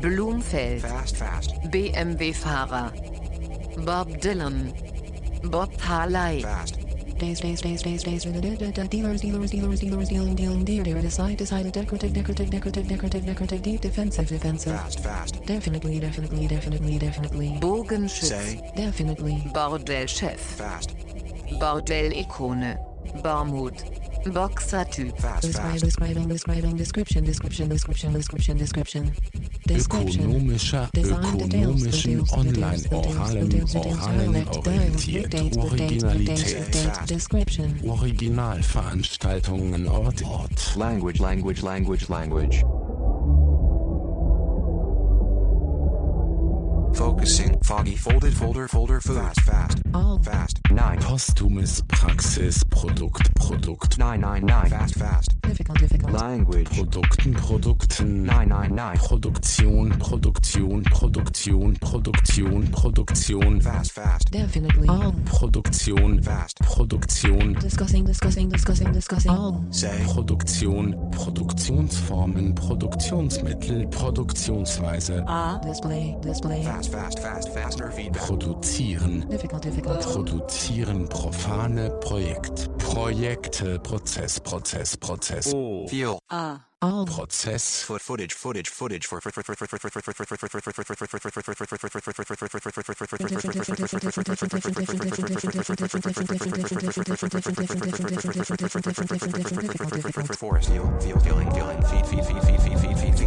[0.00, 1.50] Blumfeld, fast, fast.
[1.70, 2.90] BMW-Fahrer,
[3.86, 4.72] Bob Dylan,
[5.44, 6.73] Bob Harley, fast.
[7.18, 9.50] Days, days, days, days, days, dealers, dealers, dealers,
[9.80, 14.72] dealers, dealing, dealing, dealer, dealer, decide, decide, decorative, decorative, decorative, decorative, decorative, deep, defensive, defensive.
[14.74, 15.46] Fast fast.
[15.46, 17.58] Definitely, definitely, definitely, definitely.
[17.60, 18.24] Bogenschütz.
[18.24, 19.42] Say Definitely.
[19.54, 20.38] Bordellchef.
[20.38, 20.94] fast.
[21.60, 22.78] Bordell-Ikone.
[23.22, 24.03] Barmut.
[24.32, 25.12] Boxer-Typ.
[25.40, 29.10] Describing, describing, description, description, description, description, description.
[29.70, 37.00] Ökonomischer, ökonomischen, online, oralen, oralen, orientiert, Originalität,
[37.86, 40.74] Originalveranstaltungen, Ort, Ort.
[40.76, 42.64] Language, language, language, language.
[46.94, 47.58] Focusing.
[47.62, 47.96] Foggy.
[47.96, 49.16] Folded folder folder food.
[49.16, 49.82] Fast fast.
[49.92, 50.18] All.
[50.22, 50.60] Fast.
[50.70, 50.98] Nine.
[51.00, 53.98] Postumes Praxis, Produkt, Produkt.
[53.98, 54.70] Nine nine nine.
[54.70, 55.43] Fast fast.
[56.12, 56.68] Language.
[56.70, 58.22] Produkten, Produkten.
[58.24, 58.98] Nein, nein, nein.
[58.98, 63.60] Produktion, Produktion, Produktion, Produktion, Produktion.
[63.60, 64.30] Fast, fast.
[64.32, 64.88] Definitely.
[64.88, 65.14] All.
[65.24, 66.22] Produktion.
[66.22, 66.58] Fast.
[66.60, 67.54] Produktion.
[67.60, 69.30] Discussing, discussing, discussing, discussing.
[69.30, 69.64] All.
[69.70, 70.04] Say.
[70.04, 70.94] Produktion.
[71.10, 75.22] Produktionsformen, Produktionsmittel, Produktionsweise.
[75.26, 75.58] Ah.
[75.64, 76.62] Display, display.
[76.62, 78.22] Fast, fast, fast, faster feedback.
[78.22, 79.24] Produzieren.
[79.28, 80.00] Difficult, difficult.
[80.00, 82.68] Produzieren profane Projekt.
[82.78, 85.33] Projekte, Prozess, Prozess, Prozess.
[85.34, 85.54] Prozess.
[85.54, 85.88] Oh.
[85.88, 86.20] Fuel.
[86.30, 86.64] Ah.
[86.82, 87.06] All.
[87.06, 87.84] Prozess.
[87.84, 89.20] Foot footage, footage, footage for
[100.34, 103.23] forest, fuel, fuel, fueling, fueling, feed, feed, feed, feed, feed, feed, feed.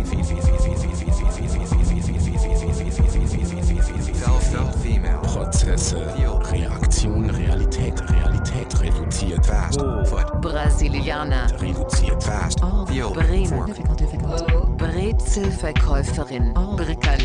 [15.38, 17.20] Einzelverkäuferin, Brickal,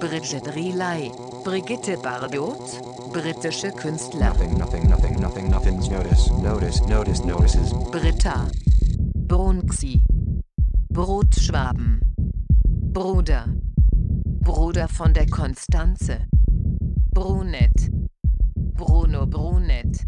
[0.00, 1.12] Brigitte Riley,
[1.44, 2.58] Brigitte Bardot,
[3.12, 4.30] britische Künstler.
[4.30, 5.76] Nothing, nothing, nothing, nothing, nothing.
[5.90, 7.74] notice, notice, notice, notices.
[7.90, 8.48] Britta.
[9.14, 10.00] Bronxi.
[10.88, 12.00] Brotschwaben.
[12.94, 13.44] Bruder.
[14.24, 16.26] Bruder von der Konstanze.
[17.12, 17.90] Brunet.
[18.54, 20.07] Bruno Brunet.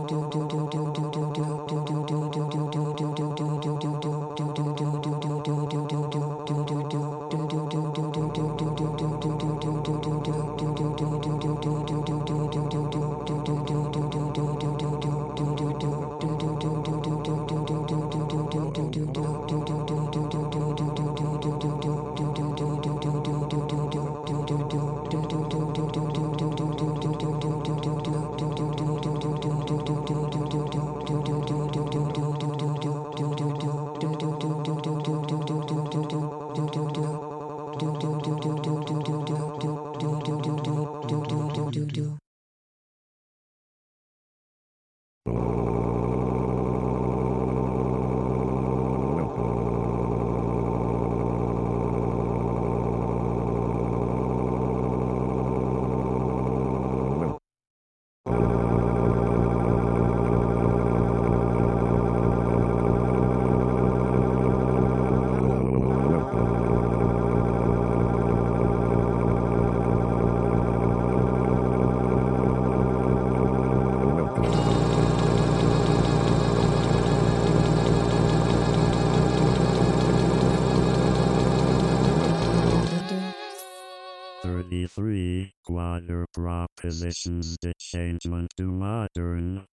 [86.91, 89.65] propositions the changement to modern.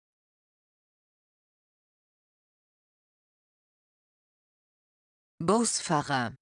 [5.41, 6.35] Busfahrer.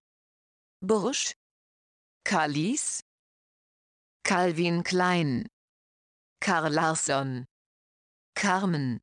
[0.82, 1.34] Bursch.
[2.26, 3.00] Kalis.
[4.24, 5.46] Calvin Klein.
[6.42, 7.46] Karl Larsson.
[8.36, 9.00] Carmen.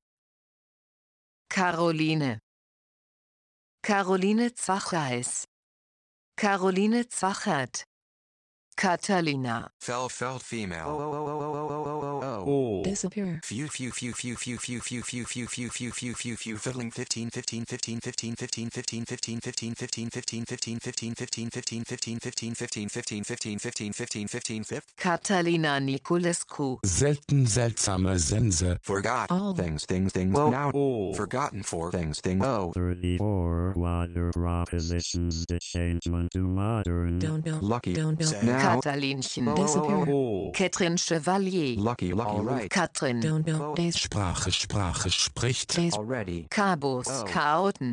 [1.49, 2.39] Caroline.
[3.83, 5.45] Caroline Zwacheis.
[6.37, 7.85] Caroline Zwachert.
[8.77, 9.71] Catalina.
[9.81, 10.87] Fell felt female.
[10.87, 11.92] Oh, oh, oh,
[12.47, 12.83] Oh.
[12.83, 13.41] Disappear.
[13.45, 16.91] Few few few few few few few few few few few few few few fiddling
[16.91, 22.19] 15 15 15 15 15 15 15 15 15 15 15 15 15 15 15
[22.21, 24.87] 15 15 15 15 15 15 15 fifth.
[24.97, 26.79] Catalina Niculescu.
[26.85, 28.79] Selten seltsame Sense.
[28.83, 29.53] Forgot Oh.
[29.55, 30.51] things things things Oh.
[30.51, 31.13] now Oh.
[31.15, 37.19] forgotten for things things oh Thirty-four quadr propositions the changement to modern.
[37.19, 37.63] Don't build.
[37.63, 38.31] lucky Don't build.
[38.31, 39.55] Say now Catalinchen.
[39.55, 40.05] Disappear.
[40.09, 40.51] Oh.
[40.55, 41.77] Catherine Chevalier.
[41.77, 43.21] lucky lucky right Katrin.
[43.21, 43.77] Don't build.
[43.77, 43.97] Days.
[43.97, 45.77] Sprache, Sprache spricht.
[45.77, 45.95] Days.
[45.95, 47.07] already Cabos.
[47.09, 47.25] Oh.
[47.27, 47.93] Chaoten.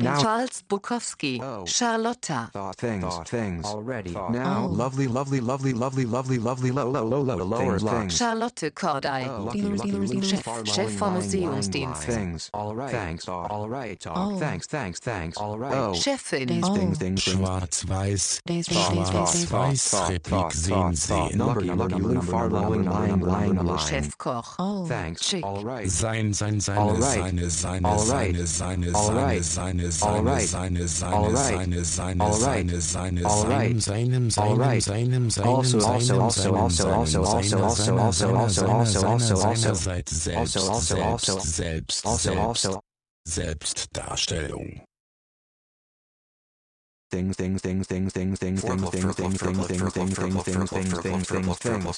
[0.00, 1.40] Now- Charles Bukowski.
[1.42, 1.64] Oh.
[1.66, 2.50] Charlotta.
[2.52, 3.28] thought things Thought.
[3.28, 4.10] things Already.
[4.12, 4.72] now Oh.
[4.72, 9.26] lovely lovely lovely lovely lovely lovely low low low low lower things Charlotte Kordei.
[9.28, 10.64] Oh, lucky, lucky, lucky, Chef lying,
[10.98, 12.06] vom lying, lying, Museumsdienst.
[12.08, 12.50] lying Things.
[12.54, 12.90] All right.
[12.90, 13.24] Thanks.
[13.24, 13.50] Talk.
[13.50, 13.98] All right.
[14.00, 14.16] Talk.
[14.16, 14.38] Oh.
[14.38, 14.66] Thanks.
[14.66, 14.98] Thanks.
[15.00, 15.36] Thanks.
[15.38, 15.74] All right.
[15.74, 15.92] Oh.
[15.92, 16.46] Chefin.
[16.46, 16.48] Days.
[16.48, 16.64] Things.
[16.68, 16.74] Oh.
[16.74, 16.98] Things.
[16.98, 17.22] Things.
[17.22, 18.40] Schwarz-Weiß.
[18.44, 18.66] Days.
[18.66, 21.38] Schwarz-Weiß Replik sehen sehen.
[21.38, 21.62] Number.
[21.62, 21.88] Number.
[21.88, 22.22] Number.
[22.22, 23.78] Far lying, lying, lying, mine.
[23.78, 24.54] Chefkoch.
[24.58, 24.86] Oh.
[24.86, 25.22] Thanks.
[25.22, 25.42] Schick.
[25.42, 25.90] All right.
[25.90, 27.00] Sein, sein, seine, All right.
[27.00, 28.44] seine, seine, All right.
[28.44, 29.44] seine, seine, All seine, right.
[29.44, 30.44] seine, All seine, right.
[30.44, 31.48] seine, seine, All right.
[31.48, 32.40] seine, seine, All right.
[32.40, 33.80] seine, seine, All right.
[33.80, 34.82] seinem, seinem, All seinem, right.
[34.82, 39.74] seinem, seinem, Also, also, also, also, also, also, also, also, also, also, also, also.
[39.74, 41.38] selbst, Also, also, selbst, also.
[41.40, 42.80] selbst, Also, selbst, also.
[43.26, 44.82] Selbstdarstellung.
[47.14, 50.42] Things, things, things, things, things, things, things, things, things, things, things, things, things, things, things,
[50.42, 51.94] things, things, things, things,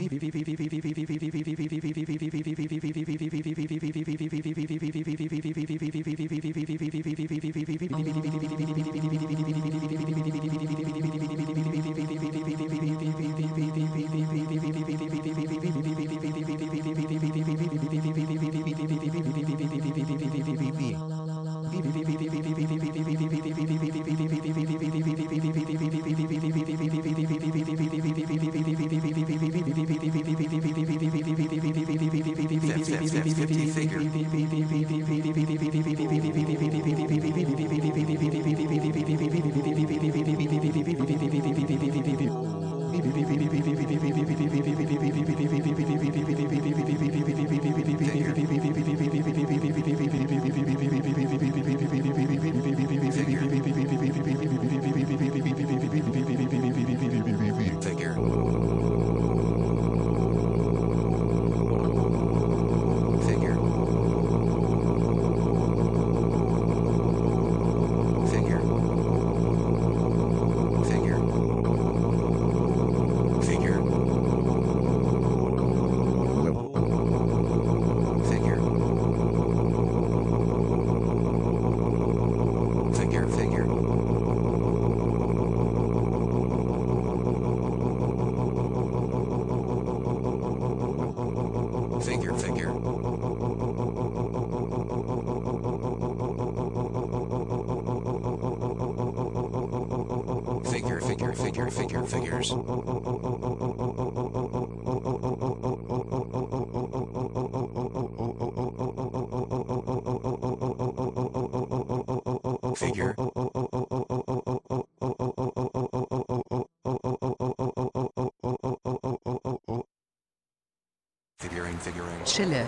[122.39, 122.67] figuring.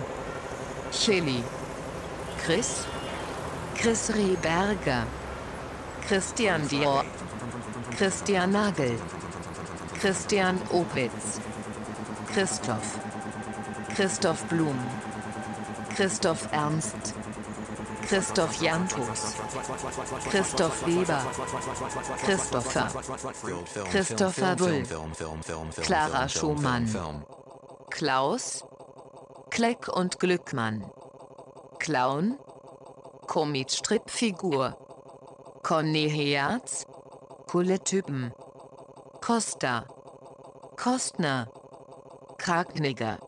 [0.92, 1.44] Chili.
[2.38, 2.86] Chris.
[3.74, 5.06] Chris Rehberger.
[6.02, 7.04] Christian Dior.
[7.96, 8.98] Christian Nagel.
[10.00, 11.40] Christian Opitz.
[12.26, 12.98] Christoph.
[13.94, 14.78] Christoph Blum.
[15.94, 17.14] Christoph Ernst.
[18.08, 19.36] Christoph Jantus.
[20.30, 21.22] Christoph Weber.
[22.24, 22.88] Christopher.
[23.90, 24.82] Christopher Bull.
[25.82, 26.86] Clara Schumann.
[27.90, 28.62] Klaus,
[29.62, 30.84] Kleck und Glückmann,
[31.78, 32.36] Clown,
[33.28, 34.76] Comic-Stripfigur,
[35.62, 36.84] Conny Herz,
[37.46, 38.32] Coole Typen,
[39.20, 39.86] Costa,
[40.76, 41.46] Kostner,
[42.38, 43.20] Kragniger,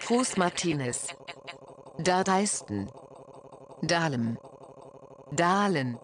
[0.00, 1.08] Fuß Martinez,
[1.98, 2.90] Dardeisten,
[3.82, 4.38] Dahlem,
[5.32, 5.98] Dahlen,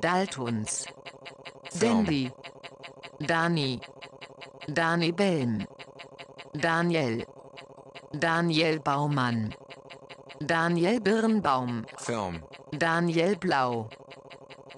[0.00, 0.86] Daltons,
[1.78, 2.32] Dandy,
[3.20, 3.80] Dani,
[4.66, 5.66] Dani Belm,
[6.54, 7.26] Daniel.
[8.20, 9.54] Daniel Baumann.
[10.40, 11.84] Daniel Birnbaum.
[11.98, 12.42] Film.
[12.72, 13.88] Daniel Blau.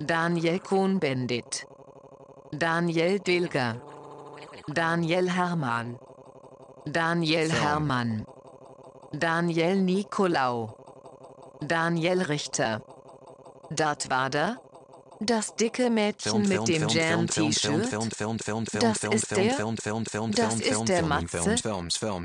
[0.00, 1.64] Daniel Cohn-Bendit.
[2.50, 3.80] Daniel Dilger.
[4.66, 5.98] Daniel Hermann.
[6.84, 7.62] Daniel Film.
[7.62, 8.26] Hermann.
[9.12, 10.74] Daniel Nicolau.
[11.60, 12.80] Daniel Richter.
[13.70, 14.56] Dat war da?
[15.20, 17.92] Das dicke Mädchen mit dem Jam-T-Shirt.
[18.80, 19.56] Das ist der.
[20.30, 21.56] Das ist der Matze.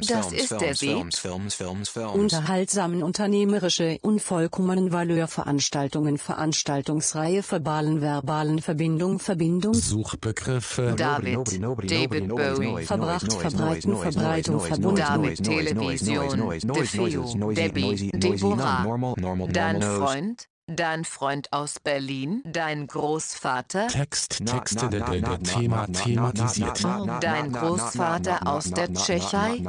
[0.07, 2.13] Das ist der Weg.
[2.13, 13.97] Unterhaltsamen unternehmerische unvollkommenen Valeurveranstaltungen Veranstaltungsreihe verbalen verbalen Verbindung Verbindung Suchbegriffe David David Bowie Verbracht Verbreiten
[13.97, 19.15] Verbreitung Verbund David Television Defeo Debbie Deborah
[19.51, 26.83] Dein Freund dein Freund aus Berlin, dein Großvater, Text, Texte, der, der, der Thema thematisiert.
[27.19, 29.61] dein Großvater aus der Tschechei,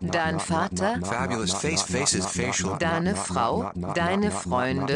[0.00, 2.76] dein Vater, Fabulous face faces facial.
[2.78, 4.94] deine Frau, deine Freunde,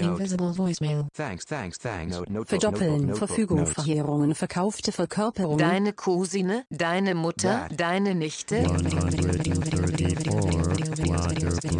[0.00, 1.06] Invisible voicemail.
[1.14, 2.20] Thanks, thanks, thanks.
[2.46, 3.66] Verdoppeln, Verfügung.
[3.66, 9.79] Verheerungen, verkaufte Verkörperungen, deine Cousine, deine Mutter, deine Nichte, 134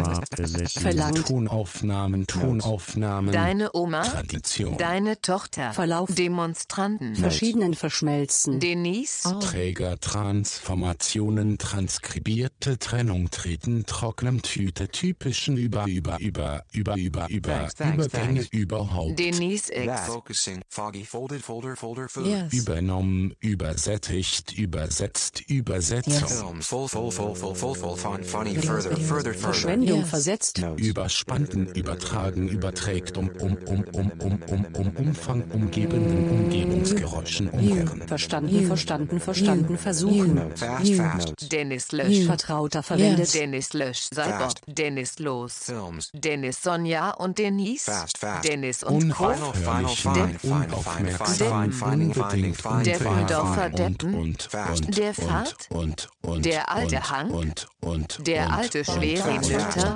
[0.03, 0.73] positions.
[0.73, 3.31] verlangt, Tonaufnahmen, Tonaufnahmen.
[3.31, 4.77] deine Oma, Tradition.
[4.77, 15.57] deine Tochter, Verlauf, Demonstranten, verschiedenen verschmelzen, Denise, Träger, Transformationen, transkribierte Trennung, Treten, trocknem Tüte, typischen
[15.57, 18.47] über, über, über, über, über, über, Übergänge thanks.
[18.51, 19.19] überhaupt.
[19.19, 19.69] Denise.
[19.71, 20.61] X, Focusing.
[20.69, 21.05] Foggy.
[21.05, 21.41] Folded.
[21.41, 21.75] Folder.
[21.75, 22.07] Folder.
[22.09, 22.25] Food.
[22.25, 22.53] Yes.
[22.53, 26.27] Übernommen, übersättigt, übersetzt, Übersetzung.
[26.27, 26.67] Films.
[26.67, 26.87] Full.
[26.87, 27.11] Full.
[27.11, 27.35] Full.
[27.35, 27.55] Full.
[27.55, 27.75] Full.
[27.75, 27.97] Full.
[27.97, 28.23] Fun.
[28.23, 28.55] Funny.
[28.55, 28.95] Further.
[28.97, 29.33] Further.
[29.33, 29.69] Further.
[29.91, 30.61] Verbindung versetzt.
[30.77, 38.07] Überspannten, übertragen, überträgt, um, um, um, um, um, um, um, Umfang, umgebenden Umgebungsgeräuschen umkehren.
[38.07, 40.41] Verstanden, verstanden, verstanden, versuchen.
[41.51, 42.25] Dennis Lösch.
[42.25, 43.33] Vertrauter verwendet.
[43.33, 44.09] Dennis Lösch.
[44.13, 44.53] Cyborg.
[44.67, 45.71] Dennis Los.
[46.13, 47.91] Dennis Sonja und Denise.
[48.43, 49.29] Dennis und Co.
[49.29, 49.37] Der
[53.05, 54.37] Waldorfer Deppen.
[54.87, 55.69] Der Fahrt.
[56.43, 59.93] Der alte Hang und, der alte und, Schwerenöter,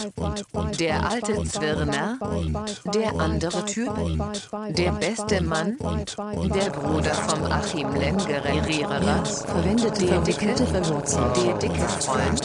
[0.54, 4.32] und, der alte Zwirner, und, der andere Typ, und,
[4.78, 12.42] der beste Mann, und, der Bruder vom Achim Lemgerer, verwendete, der dicke, der dicke Freund,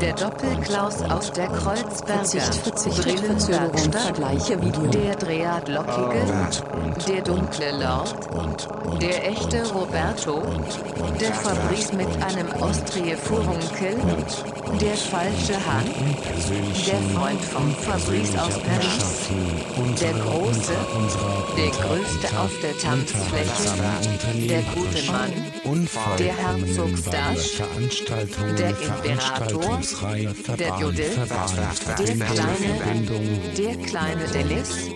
[0.00, 2.24] der Doppelklaus aus der Kreuzberger
[3.02, 4.18] Brillenwerkstatt,
[4.94, 6.26] der Dreadlockige,
[7.08, 10.42] der dunkle Lord, der echte Roberto,
[11.20, 13.96] der Fabrice mit einem Ostrie-Furunkel,
[14.80, 15.84] der falsche Hahn,
[16.86, 19.30] der Freund vom Fabrice aus Paris,
[20.00, 20.72] der Große,
[21.56, 25.32] der Größte auf der Tanzfläche, der gute Mann,
[26.18, 29.80] der Herzogsdasch, Veranstaltungen, der Imperator,
[30.58, 31.58] der Verband,
[31.98, 33.12] der kleine,
[33.56, 34.90] der kleine Dennis,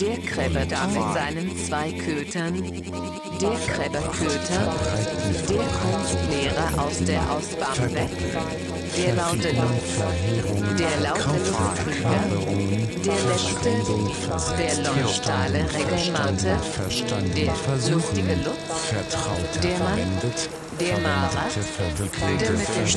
[0.00, 2.62] der Krebber da mit seinen zwei Kötern,
[3.40, 4.74] der Krebberköter,
[5.48, 9.98] der Kunstlehrer aus der Ostbahn der laute Luft,
[10.78, 12.20] der laute Luftkrieger,
[13.04, 13.72] der letzte,
[14.58, 16.58] der Leuchtstahle Regelmante,
[17.34, 17.52] der
[17.90, 20.22] lustige Lutz, der Mann,
[20.80, 21.44] der Mara,
[22.38, 22.92] der mit dem.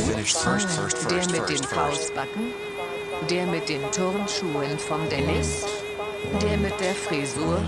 [0.84, 1.64] Hut, der mit den.
[1.64, 2.54] Faustbacken,
[3.30, 5.66] der mit den Turnschuhen vom Dennis,
[6.42, 7.62] der mit der Frisur,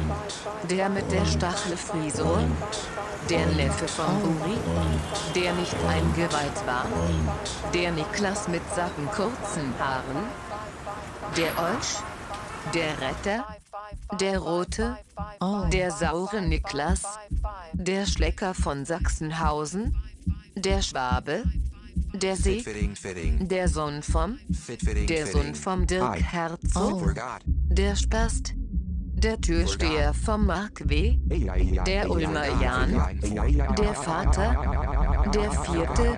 [0.69, 2.39] der mit der Stachelfrisur,
[3.29, 4.57] der Neffe von Uri,
[5.35, 6.85] der nicht eingeweiht war,
[7.73, 10.23] der Niklas mit satten kurzen Haaren,
[11.35, 11.97] der Olsch,
[12.73, 13.45] der Retter,
[14.19, 14.97] der Rote,
[15.73, 17.03] der saure Niklas,
[17.73, 19.95] der Schlecker von Sachsenhausen,
[20.55, 21.43] der Schwabe,
[22.13, 22.63] der Sieg.
[22.63, 23.47] Fitting.
[23.47, 24.39] der Sohn vom,
[25.09, 25.27] der.
[25.27, 26.21] Sohn vom Dirk.
[26.21, 27.41] Herzog, Forgot.
[27.45, 28.53] der Spast,
[29.17, 31.17] der Türsteher vom Mark W.,
[31.87, 32.93] der Ulmer Jan,
[33.75, 36.17] der Vater, der Vierte,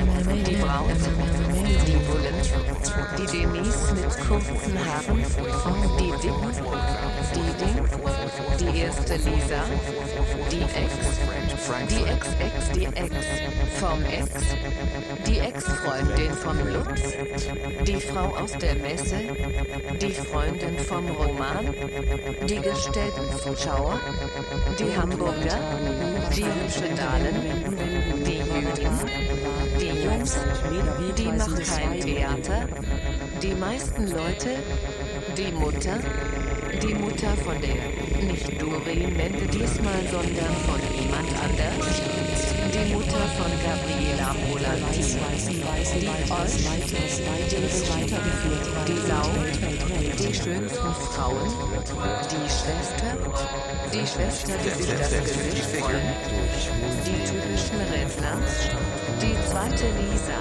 [0.71, 2.35] die Bullen,
[3.17, 5.25] die Denise mit kurzen Haaren,
[5.99, 6.39] die Dick,
[7.35, 7.77] die Ding,
[8.59, 9.63] die erste Lisa,
[10.49, 10.93] die Ex,
[11.89, 13.15] die Ex-Ex, die Ex
[13.79, 14.29] vom Ex,
[15.27, 17.01] die Ex-Freundin vom Lutz,
[17.85, 19.19] die Frau aus der Messe,
[19.99, 21.73] die Freundin vom Roman,
[22.47, 23.99] die gestellten Zuschauer,
[24.79, 25.59] die Hamburger,
[26.33, 27.35] die hübsche Dahlen,
[28.25, 30.37] die Jüdin, die Jungs,
[31.17, 32.67] die macht kein Theater,
[33.41, 34.51] die meisten Leute,
[35.35, 35.97] die Mutter,
[36.81, 37.81] die Mutter von der,
[38.23, 42.01] nicht Doreen Mende diesmal, sondern von jemand anders,
[42.71, 45.01] die Mutter von Gabriela Molanti,
[45.49, 45.63] die
[46.31, 46.61] Olsch,
[48.87, 49.29] die Sau,
[50.19, 51.49] die schönsten Frauen,
[52.29, 53.17] die Schwester,
[53.91, 56.13] die Schwester, die sich das Gesicht freuen,
[57.03, 58.37] die typischen Redner,
[59.61, 60.39] zweite Lisa,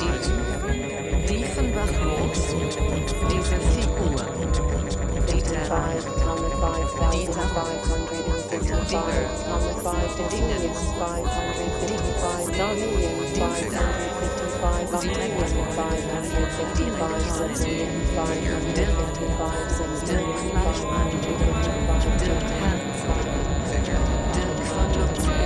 [0.00, 0.16] die
[1.26, 2.44] Diefenbach Brooks,
[3.30, 4.20] diese Figur,
[5.26, 5.64] Dieter,
[7.10, 7.44] Dieter,
[8.64, 9.12] Digger,
[10.30, 10.82] Dingens,
[20.06, 21.10] Dirk Fleischmann,
[22.18, 22.98] Dirk Herz,
[24.34, 25.37] Dirk von Luxemburg,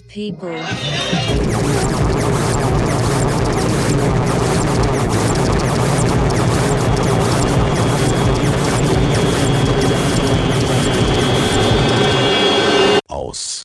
[0.00, 0.54] these people.
[13.08, 13.62] Aus.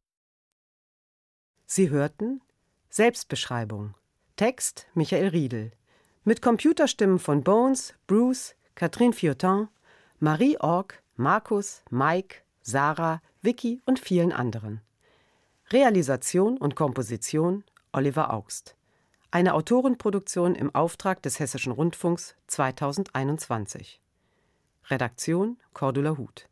[1.67, 2.41] Sie hörten
[2.89, 3.95] Selbstbeschreibung.
[4.37, 5.71] Text Michael Riedel.
[6.23, 9.67] Mit Computerstimmen von Bones, Bruce, Catherine Fiotin,
[10.19, 14.81] Marie Org, Markus, Mike, Sarah, Vicky und vielen anderen.
[15.71, 18.75] Realisation und Komposition Oliver Augst.
[19.31, 23.99] Eine Autorenproduktion im Auftrag des Hessischen Rundfunks 2021.
[24.91, 26.47] Redaktion Cordula Huth.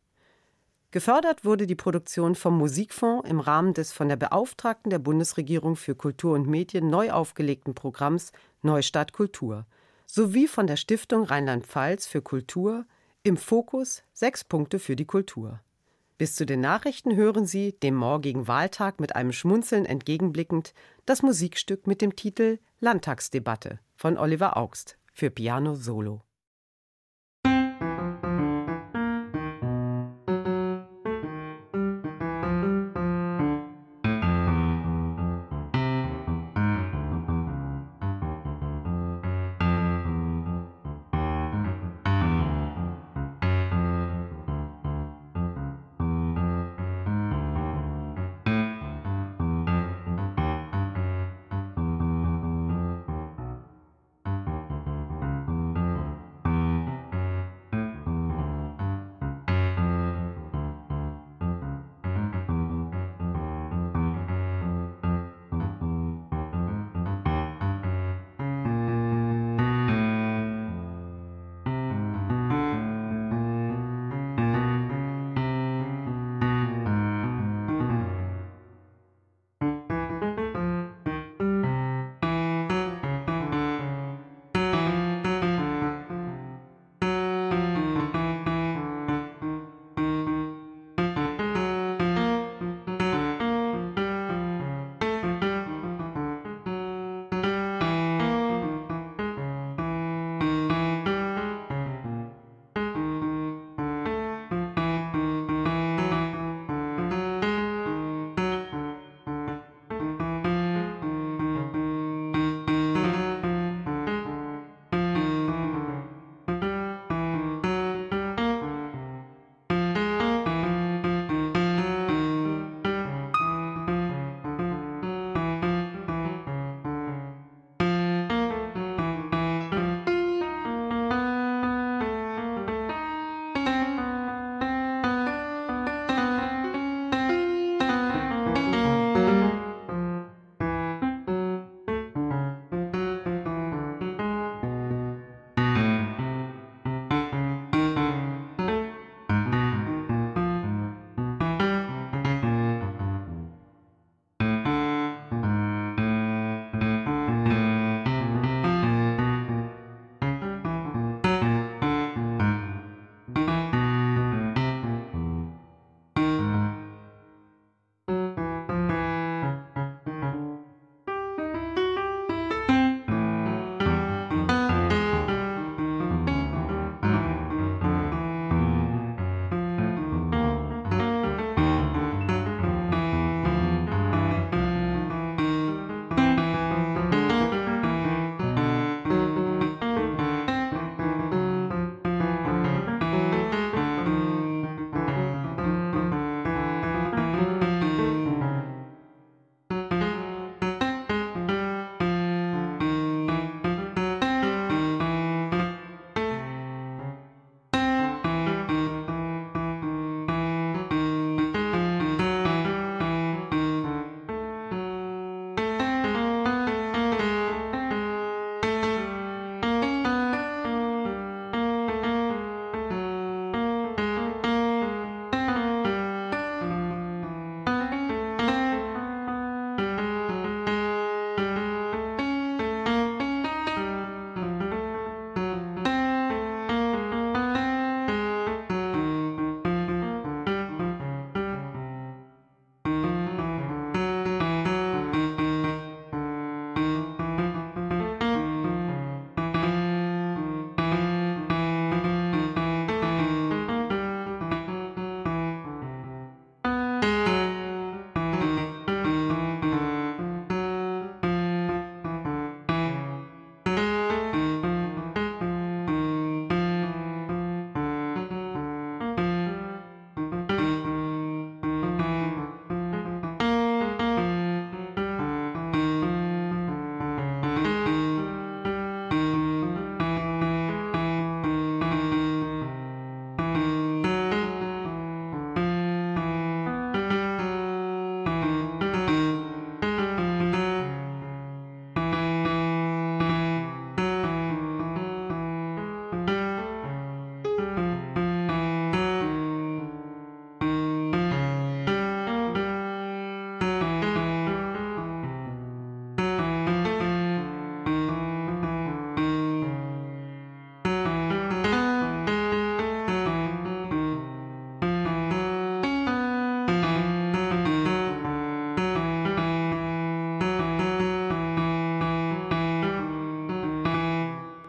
[0.90, 5.94] Gefördert wurde die Produktion vom Musikfonds im Rahmen des von der Beauftragten der Bundesregierung für
[5.94, 9.64] Kultur und Medien neu aufgelegten Programms Neustadt Kultur
[10.06, 12.84] sowie von der Stiftung Rheinland-Pfalz für Kultur
[13.22, 15.60] im Fokus Sechs Punkte für die Kultur.
[16.16, 20.72] Bis zu den Nachrichten hören Sie, dem morgigen Wahltag mit einem Schmunzeln entgegenblickend,
[21.06, 26.23] das Musikstück mit dem Titel Landtagsdebatte von Oliver Augst für Piano Solo.